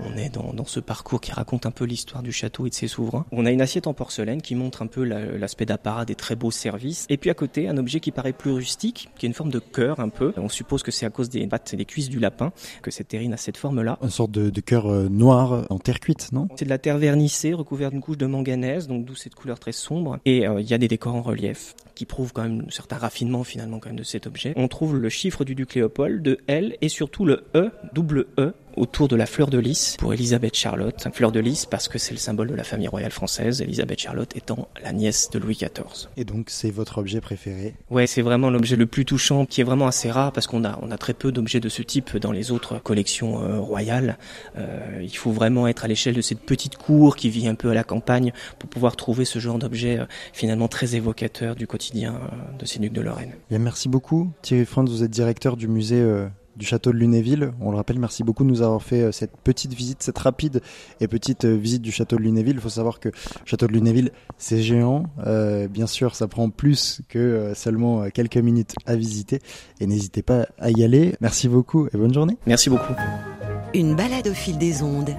On 0.05 0.17
est 0.17 0.29
dans, 0.29 0.53
dans, 0.53 0.65
ce 0.65 0.81
parcours 0.81 1.21
qui 1.21 1.33
raconte 1.33 1.67
un 1.67 1.71
peu 1.71 1.85
l'histoire 1.85 2.23
du 2.23 2.33
château 2.33 2.67
et 2.67 2.71
de 2.71 2.75
ses 2.75 2.89
souverains. 2.89 3.27
On 3.33 3.47
a 3.47 3.51
une 3.51 3.61
assiette 3.61 3.87
en 3.87 3.95
porcelaine 3.95 4.43
qui 4.43 4.55
montre 4.55 4.83
un 4.83 4.87
peu 4.87 5.05
l'aspect 5.05 5.67
d'apparat 5.67 6.05
des 6.05 6.15
très 6.15 6.37
beaux 6.37 6.51
services. 6.51 7.07
Et 7.09 7.17
puis 7.17 7.31
à 7.31 7.35
côté, 7.35 7.69
un 7.69 7.77
objet 7.77 8.01
qui 8.01 8.11
paraît 8.11 8.33
plus 8.33 8.53
rustique, 8.53 9.11
qui 9.19 9.27
est 9.27 9.29
une 9.29 9.35
forme 9.35 9.51
de 9.51 9.59
cœur 9.59 10.01
un 10.01 10.09
peu. 10.09 10.33
On 10.37 10.49
suppose 10.49 10.83
que 10.83 10.91
c'est 10.91 11.07
à 11.07 11.11
cause 11.11 11.29
des 11.29 11.47
pattes 11.47 11.73
et 11.75 11.77
des 11.77 11.85
cuisses 11.85 12.09
du 12.09 12.19
lapin 12.19 12.53
que 12.83 12.91
cette 12.91 13.09
terrine 13.09 13.33
a 13.33 13.37
cette 13.37 13.57
forme-là. 13.57 13.99
Une 14.03 14.11
sorte 14.11 14.31
de, 14.31 14.51
de 14.51 14.61
cœur 14.61 14.87
euh, 14.87 15.09
noir 15.09 15.67
en 15.71 15.79
terre 15.79 16.01
cuite, 16.01 16.33
non? 16.33 16.49
C'est 16.57 16.65
de 16.65 16.71
la 16.71 16.79
terre 16.79 16.99
vernissée 16.99 17.53
recouverte 17.53 17.93
d'une 17.93 18.01
couche 18.01 18.19
de 18.19 18.27
manganèse, 18.27 18.89
donc 18.89 19.05
d'où 19.05 19.15
cette 19.15 19.35
couleur 19.35 19.59
très 19.59 19.73
sombre. 19.73 20.19
Et 20.25 20.47
euh, 20.47 20.61
il 20.61 20.69
y 20.69 20.75
a 20.75 20.79
des 20.79 20.89
décors 20.89 21.15
en 21.15 21.23
relief 21.23 21.75
qui 21.95 22.07
prouvent 22.07 22.33
quand 22.33 22.43
même 22.43 22.65
un 22.67 22.71
certain 22.71 22.97
raffinement 22.97 23.45
finalement 23.45 23.79
quand 23.79 23.91
même 23.91 23.99
de 23.99 24.03
cet 24.03 24.27
objet. 24.27 24.55
On 24.57 24.69
trouve 24.69 24.97
le 24.97 25.09
chiffre 25.09 25.45
du 25.45 25.55
duc 25.55 25.75
Léopold, 25.75 26.23
de 26.23 26.39
L 26.47 26.77
et 26.81 26.89
surtout 26.89 27.25
le 27.25 27.45
E, 27.55 27.71
double 27.93 28.27
E, 28.39 28.55
autour 28.77 29.09
de 29.09 29.17
la 29.17 29.27
fleur 29.27 29.49
de 29.49 29.59
lys 29.59 29.97
pour 29.99 30.15
Elisabeth 30.15 30.55
Charlotte. 30.57 31.09
Fleur 31.13 31.33
de 31.33 31.41
lys 31.41 31.67
parce 31.67 31.89
que 31.89 31.99
c'est 31.99 32.13
le 32.13 32.19
symbole 32.19 32.49
de 32.49 32.55
la 32.55 32.65
famille 32.65 32.89
royale 32.89 33.11
française, 33.11 33.61
Elisabeth 33.61 34.01
Charlotte 34.01 34.35
étant 34.37 34.69
la 34.83 34.93
nièce 34.93 35.31
de 35.31 35.39
Louis 35.39 35.55
XIV. 35.57 36.09
Et 36.17 36.25
donc 36.25 36.47
c'est 36.49 36.71
votre 36.71 36.99
objet 36.99 37.21
préféré? 37.21 37.75
Ouais, 37.91 38.07
c'est 38.07 38.23
vraiment 38.23 38.51
l'objet 38.51 38.77
le 38.77 38.87
plus 38.87 39.05
touchant, 39.05 39.47
qui 39.47 39.61
est 39.61 39.65
vraiment 39.65 39.87
assez 39.87 40.11
rare 40.11 40.33
parce 40.33 40.47
qu'on 40.47 40.65
a 40.65 40.79
on 40.83 40.91
a 40.91 40.99
très 40.99 41.15
peu 41.15 41.33
d'objets 41.33 41.61
de 41.61 41.69
ce 41.69 41.83
type 41.83 42.17
dans 42.17 42.33
les 42.33 42.51
autres 42.51 42.79
collections 42.79 43.43
euh, 43.43 43.59
royales. 43.59 44.19
Euh, 44.57 45.01
il 45.03 45.17
faut 45.17 45.33
vraiment 45.33 45.67
être 45.69 45.85
à 45.85 45.89
l'échelle 45.89 46.15
de 46.15 46.21
cette 46.21 46.41
petite 46.41 46.77
cour 46.77 47.17
qui 47.17 47.31
vit 47.31 47.49
un 47.49 47.55
peu 47.55 47.71
à 47.71 47.75
la 47.75 47.85
campagne 47.85 48.33
pour 48.59 48.69
pouvoir 48.69 48.97
trouver 48.97 49.25
ce 49.25 49.39
genre 49.39 49.59
d'objet 49.59 49.99
euh, 49.99 50.07
finalement 50.33 50.69
très 50.69 50.95
évocateur 50.95 51.55
du 51.55 51.67
quotidien 51.67 52.15
euh, 52.15 52.59
de 52.59 52.67
ces 52.67 52.79
ducs 52.79 52.93
de 52.93 53.01
Lorraine. 53.01 53.33
Bien, 53.51 53.59
merci 53.59 53.89
beaucoup 53.89 54.31
Thierry 54.43 54.65
Franz, 54.65 54.91
vous 54.91 55.03
êtes 55.03 55.11
directeur 55.11 55.57
du 55.57 55.69
musée 55.69 56.03
du 56.57 56.67
château 56.67 56.93
de 56.93 56.97
Lunéville. 56.97 57.53
On 57.61 57.71
le 57.71 57.77
rappelle, 57.77 57.99
merci 57.99 58.23
beaucoup 58.23 58.45
de 58.45 58.49
nous 58.49 58.63
avoir 58.63 58.83
fait 58.83 59.03
euh, 59.03 59.13
cette 59.13 59.37
petite 59.37 59.75
visite, 59.75 60.03
cette 60.03 60.19
rapide 60.19 60.61
et 61.01 61.09
petite 61.09 61.45
euh, 61.45 61.55
visite 61.57 61.83
du 61.83 61.93
château 61.93 62.17
de 62.17 62.23
Lunéville. 62.23 62.55
Il 62.57 62.61
faut 62.61 62.69
savoir 62.69 63.01
que 63.01 63.09
le 63.09 63.15
château 63.45 63.67
de 63.67 63.73
Lunéville, 63.73 64.11
c'est 64.39 64.63
géant. 64.63 65.05
Euh, 65.27 65.69
bien 65.69 65.87
sûr, 65.87 66.15
ça 66.15 66.29
prend 66.29 66.51
plus 66.51 67.01
que 67.09 67.53
seulement 67.55 68.09
quelques 68.11 68.37
minutes 68.37 68.75
à 68.87 68.97
visiter. 68.97 69.41
Et 69.81 69.87
n'hésitez 69.87 70.23
pas 70.23 70.47
à 70.59 70.71
y 70.71 70.85
aller. 70.85 71.15
Merci 71.21 71.49
beaucoup 71.49 71.87
et 71.93 71.97
bonne 71.97 72.13
journée. 72.15 72.37
Merci 72.47 72.71
beaucoup. 72.71 72.93
Une 73.75 73.97
balade 73.97 74.29
au 74.29 74.35
fil 74.35 74.59
des 74.59 74.83
ondes. 74.83 75.11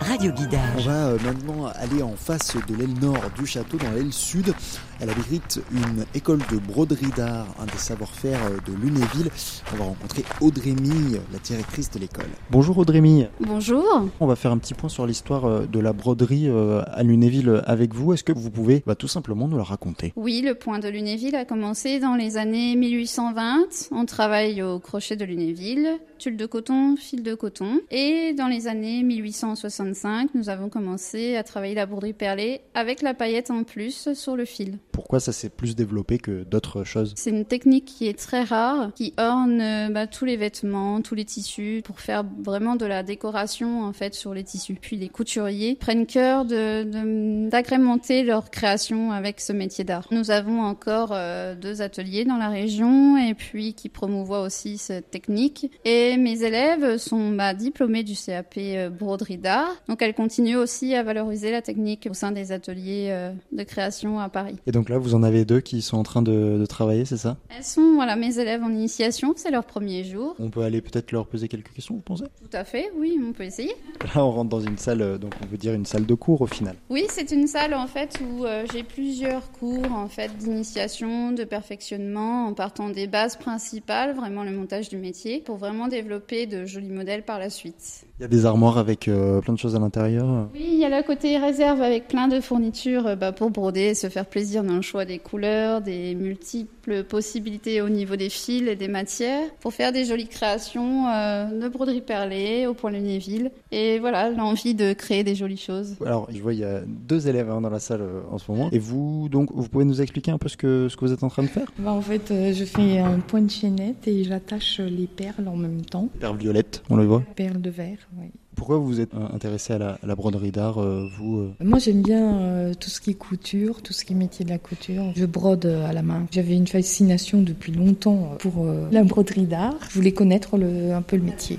Radio 0.00 0.30
On 0.30 0.34
Guidage. 0.40 0.86
va 0.86 1.08
euh, 1.08 1.18
maintenant 1.24 1.66
aller 1.74 2.02
en 2.02 2.14
face 2.14 2.56
de 2.68 2.76
l'aile 2.76 2.94
nord 3.00 3.18
du 3.36 3.46
château, 3.46 3.78
dans 3.78 3.90
l'aile 3.90 4.12
sud. 4.12 4.54
Elle 5.00 5.10
abrite 5.10 5.60
une 5.70 6.04
école 6.12 6.40
de 6.50 6.58
broderie 6.58 7.12
d'art, 7.16 7.46
un 7.60 7.66
des 7.66 7.78
savoir-faire 7.78 8.40
euh, 8.46 8.58
de 8.66 8.76
Lunéville. 8.76 9.30
On 9.72 9.76
va 9.76 9.84
rencontrer 9.84 10.24
Audrey 10.40 10.72
Mille, 10.72 11.20
la 11.32 11.38
directrice 11.38 11.88
de 11.92 12.00
l'école. 12.00 12.26
Bonjour 12.50 12.78
Audrey 12.78 13.00
Mille. 13.00 13.30
Bonjour. 13.38 14.08
On 14.18 14.26
va 14.26 14.34
faire 14.34 14.50
un 14.50 14.58
petit 14.58 14.74
point 14.74 14.88
sur 14.88 15.06
l'histoire 15.06 15.44
euh, 15.44 15.66
de 15.66 15.78
la 15.78 15.92
broderie 15.92 16.48
euh, 16.48 16.82
à 16.88 17.04
Lunéville 17.04 17.62
avec 17.64 17.94
vous. 17.94 18.12
Est-ce 18.12 18.24
que 18.24 18.32
vous 18.32 18.50
pouvez 18.50 18.82
bah, 18.86 18.96
tout 18.96 19.06
simplement 19.06 19.46
nous 19.46 19.56
la 19.56 19.62
raconter? 19.62 20.12
Oui, 20.16 20.42
le 20.44 20.56
point 20.56 20.80
de 20.80 20.88
Lunéville 20.88 21.36
a 21.36 21.44
commencé 21.44 22.00
dans 22.00 22.16
les 22.16 22.36
années 22.36 22.74
1820. 22.74 23.90
On 23.92 24.04
travaille 24.04 24.62
au 24.62 24.80
crochet 24.80 25.14
de 25.14 25.24
Lunéville, 25.24 25.90
tulle 26.18 26.36
de 26.36 26.46
coton, 26.46 26.96
fil 26.96 27.22
de 27.22 27.36
coton. 27.36 27.80
Et 27.92 28.34
dans 28.36 28.48
les 28.48 28.66
années 28.66 29.04
1865, 29.04 30.30
nous 30.34 30.48
avons 30.48 30.68
commencé 30.68 31.36
à 31.36 31.44
travailler 31.44 31.76
la 31.76 31.86
broderie 31.86 32.14
perlée 32.14 32.62
avec 32.74 33.00
la 33.00 33.14
paillette 33.14 33.52
en 33.52 33.62
plus 33.62 34.12
sur 34.14 34.34
le 34.34 34.44
fil. 34.44 34.78
Pourquoi 34.98 35.20
ça 35.20 35.30
s'est 35.30 35.48
plus 35.48 35.76
développé 35.76 36.18
que 36.18 36.42
d'autres 36.42 36.82
choses? 36.82 37.12
C'est 37.16 37.30
une 37.30 37.44
technique 37.44 37.84
qui 37.84 38.08
est 38.08 38.18
très 38.18 38.42
rare, 38.42 38.90
qui 38.96 39.14
orne 39.16 39.60
euh, 39.60 39.88
bah, 39.90 40.08
tous 40.08 40.24
les 40.24 40.36
vêtements, 40.36 41.00
tous 41.02 41.14
les 41.14 41.24
tissus, 41.24 41.82
pour 41.84 42.00
faire 42.00 42.24
vraiment 42.42 42.74
de 42.74 42.84
la 42.84 43.04
décoration 43.04 43.82
en 43.84 43.92
fait 43.92 44.14
sur 44.14 44.34
les 44.34 44.42
tissus. 44.42 44.76
Puis 44.80 44.96
les 44.96 45.08
couturiers 45.08 45.76
prennent 45.76 46.04
cœur 46.04 46.44
de- 46.44 46.82
de- 46.82 47.48
d'agrémenter 47.48 48.24
leur 48.24 48.50
création 48.50 49.12
avec 49.12 49.38
ce 49.40 49.52
métier 49.52 49.84
d'art. 49.84 50.08
Nous 50.10 50.32
avons 50.32 50.62
encore 50.62 51.10
euh, 51.12 51.54
deux 51.54 51.80
ateliers 51.80 52.24
dans 52.24 52.36
la 52.36 52.48
région 52.48 53.16
et 53.16 53.34
puis 53.34 53.74
qui 53.74 53.88
promouvoient 53.88 54.42
aussi 54.42 54.78
cette 54.78 55.12
technique. 55.12 55.70
Et 55.84 56.16
mes 56.16 56.42
élèves 56.42 56.96
sont 56.96 57.30
bah, 57.30 57.54
diplômés 57.54 58.02
du 58.02 58.14
CAP 58.16 58.54
euh, 58.58 58.90
broderie 58.90 59.38
d'art, 59.38 59.76
donc 59.88 60.02
elles 60.02 60.14
continuent 60.14 60.56
aussi 60.58 60.96
à 60.96 61.04
valoriser 61.04 61.52
la 61.52 61.62
technique 61.62 62.08
au 62.10 62.14
sein 62.14 62.32
des 62.32 62.50
ateliers 62.50 63.10
euh, 63.12 63.30
de 63.52 63.62
création 63.62 64.18
à 64.18 64.28
Paris. 64.28 64.56
Et 64.66 64.72
donc 64.72 64.87
là, 64.88 64.98
vous 64.98 65.14
en 65.14 65.22
avez 65.22 65.44
deux 65.44 65.60
qui 65.60 65.82
sont 65.82 65.96
en 65.96 66.02
train 66.02 66.22
de, 66.22 66.58
de 66.58 66.66
travailler, 66.66 67.04
c'est 67.04 67.16
ça? 67.16 67.36
Elles 67.56 67.64
sont 67.64 67.94
voilà 67.94 68.16
mes 68.16 68.38
élèves 68.38 68.62
en 68.62 68.70
initiation, 68.70 69.34
c'est 69.36 69.50
leur 69.50 69.64
premier 69.64 70.04
jour. 70.04 70.34
On 70.38 70.50
peut 70.50 70.62
aller 70.62 70.80
peut-être 70.80 71.12
leur 71.12 71.26
poser 71.26 71.48
quelques 71.48 71.72
questions, 71.72 71.94
vous 71.94 72.00
pensez? 72.00 72.24
Tout 72.24 72.56
à 72.56 72.64
fait, 72.64 72.90
oui, 72.98 73.18
on 73.26 73.32
peut 73.32 73.44
essayer. 73.44 73.74
Là, 74.14 74.24
on 74.24 74.30
rentre 74.30 74.50
dans 74.50 74.60
une 74.60 74.78
salle, 74.78 75.02
euh, 75.02 75.18
donc 75.18 75.32
on 75.42 75.46
veut 75.46 75.56
dire 75.56 75.74
une 75.74 75.86
salle 75.86 76.06
de 76.06 76.14
cours 76.14 76.40
au 76.40 76.46
final. 76.46 76.76
Oui, 76.90 77.04
c'est 77.08 77.30
une 77.30 77.46
salle 77.46 77.74
en 77.74 77.86
fait 77.86 78.18
où 78.20 78.44
euh, 78.44 78.64
j'ai 78.72 78.82
plusieurs 78.82 79.50
cours 79.52 79.92
en 79.92 80.08
fait 80.08 80.36
d'initiation, 80.36 81.32
de 81.32 81.44
perfectionnement, 81.44 82.46
en 82.46 82.54
partant 82.54 82.88
des 82.88 83.06
bases 83.06 83.36
principales, 83.36 84.14
vraiment 84.14 84.44
le 84.44 84.52
montage 84.52 84.88
du 84.88 84.96
métier, 84.96 85.40
pour 85.40 85.56
vraiment 85.56 85.88
développer 85.88 86.46
de 86.46 86.64
jolis 86.64 86.90
modèles 86.90 87.22
par 87.22 87.38
la 87.38 87.50
suite. 87.50 88.04
Il 88.18 88.22
y 88.22 88.24
a 88.24 88.28
des 88.28 88.46
armoires 88.46 88.78
avec 88.78 89.06
euh, 89.06 89.40
plein 89.40 89.54
de 89.54 89.58
choses 89.58 89.76
à 89.76 89.78
l'intérieur? 89.78 90.48
Oui, 90.54 90.66
il 90.72 90.78
y 90.78 90.84
a 90.84 90.88
le 90.88 91.06
côté 91.06 91.36
réserve 91.36 91.82
avec 91.82 92.08
plein 92.08 92.26
de 92.28 92.40
fournitures 92.40 93.06
euh, 93.06 93.16
bah, 93.16 93.32
pour 93.32 93.50
broder, 93.50 93.94
se 93.94 94.08
faire 94.08 94.26
plaisir 94.26 94.64
dans 94.64 94.77
le 94.78 94.82
choix 94.82 95.04
des 95.04 95.18
couleurs, 95.18 95.80
des 95.80 96.14
multiples 96.14 97.04
possibilités 97.04 97.82
au 97.82 97.88
niveau 97.88 98.16
des 98.16 98.30
fils 98.30 98.66
et 98.66 98.76
des 98.76 98.88
matières, 98.88 99.48
pour 99.60 99.74
faire 99.74 99.92
des 99.92 100.04
jolies 100.04 100.28
créations 100.28 101.06
euh, 101.08 101.60
de 101.60 101.68
broderie 101.68 102.00
perlée 102.00 102.66
au 102.66 102.74
point 102.74 102.90
Lunéville. 102.90 103.50
Et 103.70 103.98
voilà, 103.98 104.30
l'envie 104.30 104.74
de 104.74 104.92
créer 104.94 105.24
des 105.24 105.34
jolies 105.34 105.56
choses. 105.58 105.96
Alors, 106.04 106.28
je 106.32 106.40
vois, 106.40 106.54
il 106.54 106.60
y 106.60 106.64
a 106.64 106.80
deux 106.86 107.28
élèves 107.28 107.50
hein, 107.50 107.60
dans 107.60 107.70
la 107.70 107.80
salle 107.80 108.02
euh, 108.02 108.20
en 108.30 108.38
ce 108.38 108.50
moment. 108.50 108.70
Et 108.72 108.78
vous, 108.78 109.28
donc, 109.28 109.50
vous 109.52 109.68
pouvez 109.68 109.84
nous 109.84 110.00
expliquer 110.00 110.30
un 110.30 110.38
peu 110.38 110.48
ce 110.48 110.56
que, 110.56 110.88
ce 110.88 110.96
que 110.96 111.04
vous 111.04 111.12
êtes 111.12 111.22
en 111.22 111.28
train 111.28 111.42
de 111.42 111.48
faire? 111.48 111.66
Bah, 111.78 111.92
en 111.92 112.00
fait, 112.00 112.30
euh, 112.30 112.52
je 112.54 112.64
fais 112.64 112.98
un 112.98 113.18
point 113.20 113.42
de 113.42 113.50
chaînette 113.50 114.08
et 114.08 114.24
j'attache 114.24 114.80
les 114.80 115.06
perles 115.06 115.48
en 115.48 115.56
même 115.56 115.82
temps. 115.82 116.08
Perle 116.20 116.38
violette, 116.38 116.82
on 116.88 116.96
le 116.96 117.04
voit? 117.04 117.22
Perles 117.36 117.60
de 117.60 117.70
verre, 117.70 118.08
oui. 118.18 118.30
Pourquoi 118.58 118.78
vous 118.78 119.00
êtes 119.00 119.14
euh, 119.14 119.26
intéressé 119.32 119.72
à 119.74 119.98
la, 120.02 120.14
broderie 120.16 120.50
d'art, 120.50 120.82
euh, 120.82 121.08
vous 121.16 121.38
euh 121.38 121.50
Moi, 121.64 121.78
j'aime 121.78 122.02
bien 122.02 122.72
tout 122.78 122.90
ce 122.90 123.00
qui 123.00 123.10
est 123.10 123.14
couture, 123.14 123.82
tout 123.82 123.92
ce 123.92 124.04
qui 124.04 124.12
est 124.12 124.16
métier 124.16 124.44
de 124.44 124.50
la 124.50 124.58
couture. 124.58 125.04
Je 125.14 125.24
brode 125.24 125.64
à 125.66 125.92
la 125.92 126.02
main. 126.02 126.26
J'avais 126.32 126.54
une 126.54 126.66
fascination 126.66 127.40
depuis 127.40 127.72
longtemps 127.72 128.36
pour 128.40 128.66
la 128.90 129.04
broderie 129.04 129.46
d'art. 129.46 129.76
Je 129.88 129.94
voulais 129.94 130.12
connaître 130.12 130.58
un 130.58 131.02
peu 131.02 131.16
le 131.16 131.22
métier. 131.22 131.58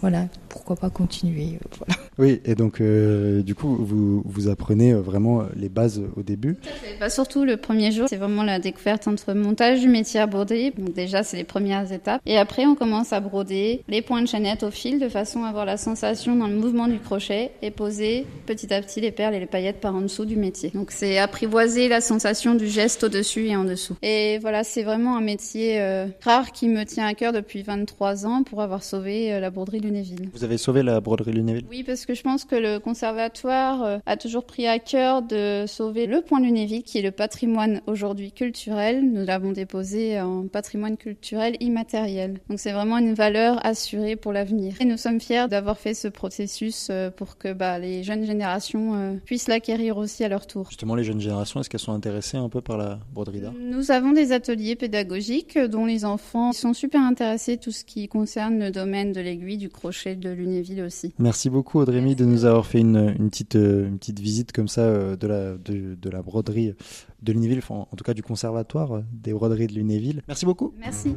Voilà, 0.00 0.26
pourquoi 0.48 0.76
pas 0.76 0.90
continuer. 0.90 1.54
euh, 1.54 1.68
voilà. 1.78 1.94
Oui, 2.18 2.40
et 2.44 2.54
donc, 2.54 2.80
euh, 2.80 3.42
du 3.42 3.54
coup, 3.54 3.76
vous, 3.76 4.22
vous 4.24 4.48
apprenez 4.48 4.92
euh, 4.92 5.00
vraiment 5.00 5.44
les 5.56 5.68
bases 5.68 6.02
au 6.16 6.22
début? 6.22 6.56
Bah, 7.00 7.10
surtout 7.10 7.44
le 7.44 7.56
premier 7.56 7.92
jour, 7.92 8.08
c'est 8.08 8.16
vraiment 8.16 8.42
la 8.42 8.58
découverte 8.58 9.06
entre 9.08 9.34
montage 9.34 9.80
du 9.80 9.88
métier 9.88 10.20
à 10.20 10.26
broder. 10.26 10.72
Donc 10.76 10.92
déjà, 10.92 11.22
c'est 11.22 11.36
les 11.36 11.44
premières 11.44 11.92
étapes. 11.92 12.20
Et 12.26 12.38
après, 12.38 12.66
on 12.66 12.74
commence 12.74 13.12
à 13.12 13.20
broder 13.20 13.82
les 13.88 14.02
points 14.02 14.22
de 14.22 14.26
chaînette 14.26 14.62
au 14.62 14.70
fil 14.70 14.98
de 14.98 15.08
façon 15.08 15.44
à 15.44 15.48
avoir 15.48 15.64
la 15.64 15.76
sensation 15.76 16.34
dans 16.36 16.48
le 16.48 16.54
mouvement 16.56 16.88
du 16.88 16.98
crochet 16.98 17.52
et 17.62 17.70
poser 17.70 18.26
petit 18.46 18.72
à 18.72 18.80
petit 18.82 19.00
les 19.00 19.12
perles 19.12 19.34
et 19.34 19.40
les 19.40 19.46
paillettes 19.46 19.80
par 19.80 19.94
en 19.94 20.00
dessous 20.00 20.24
du 20.24 20.36
métier. 20.36 20.70
Donc 20.74 20.90
c'est 20.90 21.18
apprivoiser 21.18 21.88
la 21.88 22.00
sensation 22.00 22.54
du 22.54 22.66
geste 22.66 23.04
au-dessus 23.04 23.46
et 23.46 23.56
en 23.56 23.64
dessous. 23.64 23.96
Et 24.02 24.38
voilà, 24.38 24.64
c'est 24.64 24.82
vraiment 24.82 25.16
un 25.16 25.20
métier 25.20 25.80
euh, 25.80 26.06
rare 26.22 26.52
qui 26.52 26.68
me 26.68 26.84
tient 26.84 27.06
à 27.06 27.14
cœur 27.14 27.32
depuis 27.32 27.62
23 27.62 28.26
ans 28.26 28.42
pour 28.42 28.60
avoir 28.62 28.82
sauvé 28.82 29.32
euh, 29.32 29.40
la 29.40 29.50
broderie 29.50 29.80
Lunéville. 29.88 30.28
Vous 30.32 30.44
avez 30.44 30.58
sauvé 30.58 30.82
la 30.82 31.00
broderie 31.00 31.32
Lunéville? 31.32 31.64
Oui, 31.70 31.82
parce 31.82 32.06
que 32.06 32.14
je 32.14 32.22
pense 32.22 32.44
que 32.44 32.56
le 32.56 32.78
conservatoire 32.78 33.82
euh, 33.82 33.98
a 34.06 34.16
toujours 34.16 34.44
pris 34.44 34.66
à 34.66 34.78
cœur 34.78 35.22
de 35.22 35.64
sauver 35.66 36.06
le 36.06 36.20
point 36.20 36.40
Lunéville, 36.40 36.82
qui 36.82 36.98
est 36.98 37.02
le 37.02 37.10
patrimoine 37.10 37.80
aujourd'hui 37.86 38.32
culturel. 38.32 39.02
Nous 39.10 39.24
l'avons 39.24 39.52
déposé 39.52 40.20
en 40.20 40.46
patrimoine 40.46 40.96
culturel 40.96 41.56
immatériel. 41.60 42.40
Donc 42.48 42.60
c'est 42.60 42.72
vraiment 42.72 42.98
une 42.98 43.14
valeur 43.14 43.64
assurée 43.64 44.16
pour 44.16 44.32
l'avenir. 44.32 44.74
Et 44.80 44.84
nous 44.84 44.96
sommes 44.96 45.20
fiers 45.20 45.46
d'avoir 45.48 45.78
fait 45.78 45.94
ce 45.94 46.08
processus 46.08 46.88
euh, 46.90 47.10
pour 47.10 47.38
que 47.38 47.52
bah, 47.52 47.78
les 47.78 48.02
jeunes 48.02 48.24
générations 48.24 48.94
euh, 48.94 49.14
puissent 49.24 49.48
l'acquérir 49.48 49.96
aussi 49.96 50.24
à 50.24 50.28
leur 50.28 50.46
tour. 50.46 50.66
Justement, 50.68 50.94
les 50.94 51.04
jeunes 51.04 51.20
générations, 51.20 51.60
est-ce 51.60 51.70
qu'elles 51.70 51.80
sont 51.80 51.92
intéressées 51.92 52.36
un 52.36 52.48
peu 52.48 52.60
par 52.60 52.76
la 52.76 52.98
broderie 53.12 53.40
d'art? 53.40 53.54
Nous 53.58 53.90
avons 53.90 54.12
des 54.12 54.32
ateliers 54.32 54.76
pédagogiques 54.76 55.58
dont 55.58 55.86
les 55.86 56.04
enfants 56.04 56.52
sont 56.52 56.74
super 56.74 57.00
intéressés, 57.00 57.56
tout 57.56 57.72
ce 57.72 57.84
qui 57.84 58.08
concerne 58.08 58.58
le 58.58 58.70
domaine 58.70 59.12
de 59.12 59.20
l'aiguille, 59.20 59.56
du 59.56 59.68
crochet 59.78 60.16
de 60.16 60.30
Lunéville 60.30 60.82
aussi. 60.82 61.14
Merci 61.18 61.50
beaucoup 61.50 61.78
Audrey 61.78 62.00
Mille, 62.00 62.16
de 62.16 62.24
nous 62.24 62.44
avoir 62.44 62.66
fait 62.66 62.80
une, 62.80 63.14
une 63.18 63.30
petite, 63.30 63.56
euh, 63.56 63.86
une 63.86 63.98
petite 63.98 64.18
visite 64.18 64.52
comme 64.52 64.68
ça 64.68 64.80
euh, 64.82 65.16
de, 65.16 65.26
la, 65.26 65.52
de, 65.56 65.94
de 65.94 66.10
la 66.10 66.20
broderie 66.22 66.74
de 67.22 67.32
Lunéville, 67.32 67.58
enfin, 67.58 67.86
en 67.90 67.96
tout 67.96 68.04
cas 68.04 68.14
du 68.14 68.22
conservatoire 68.22 68.96
euh, 68.96 69.04
des 69.12 69.32
broderies 69.32 69.68
de 69.68 69.74
Lunéville. 69.74 70.22
Merci 70.26 70.46
beaucoup. 70.46 70.74
Merci. 70.78 71.14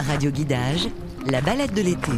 Radio 0.00 0.30
Guidage, 0.30 0.88
la 1.30 1.40
balade 1.40 1.72
de 1.74 1.82
l'été. 1.82 2.12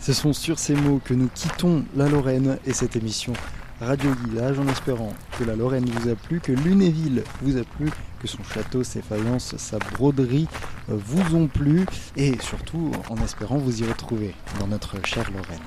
Ce 0.00 0.12
sont 0.12 0.32
sur 0.32 0.58
ces 0.58 0.74
mots 0.74 1.00
que 1.02 1.14
nous 1.14 1.28
quittons 1.34 1.84
la 1.96 2.08
Lorraine 2.08 2.58
et 2.66 2.72
cette 2.72 2.96
émission 2.96 3.32
Radio 3.80 4.10
Guillage 4.24 4.58
en 4.58 4.68
espérant 4.68 5.12
que 5.38 5.44
la 5.44 5.56
Lorraine 5.56 5.84
vous 5.84 6.08
a 6.08 6.14
plu, 6.14 6.40
que 6.40 6.52
Lunéville 6.52 7.24
vous 7.42 7.56
a 7.56 7.64
plu, 7.64 7.90
que 8.20 8.28
son 8.28 8.42
château, 8.44 8.84
ses 8.84 9.02
faïences, 9.02 9.56
sa 9.56 9.78
broderie 9.78 10.48
euh, 10.90 10.96
vous 10.96 11.36
ont 11.36 11.48
plu 11.48 11.84
et 12.16 12.38
surtout 12.40 12.92
en 13.10 13.16
espérant 13.16 13.58
vous 13.58 13.82
y 13.82 13.86
retrouver 13.86 14.34
dans 14.60 14.68
notre 14.68 15.04
chère 15.04 15.30
Lorraine. 15.32 15.60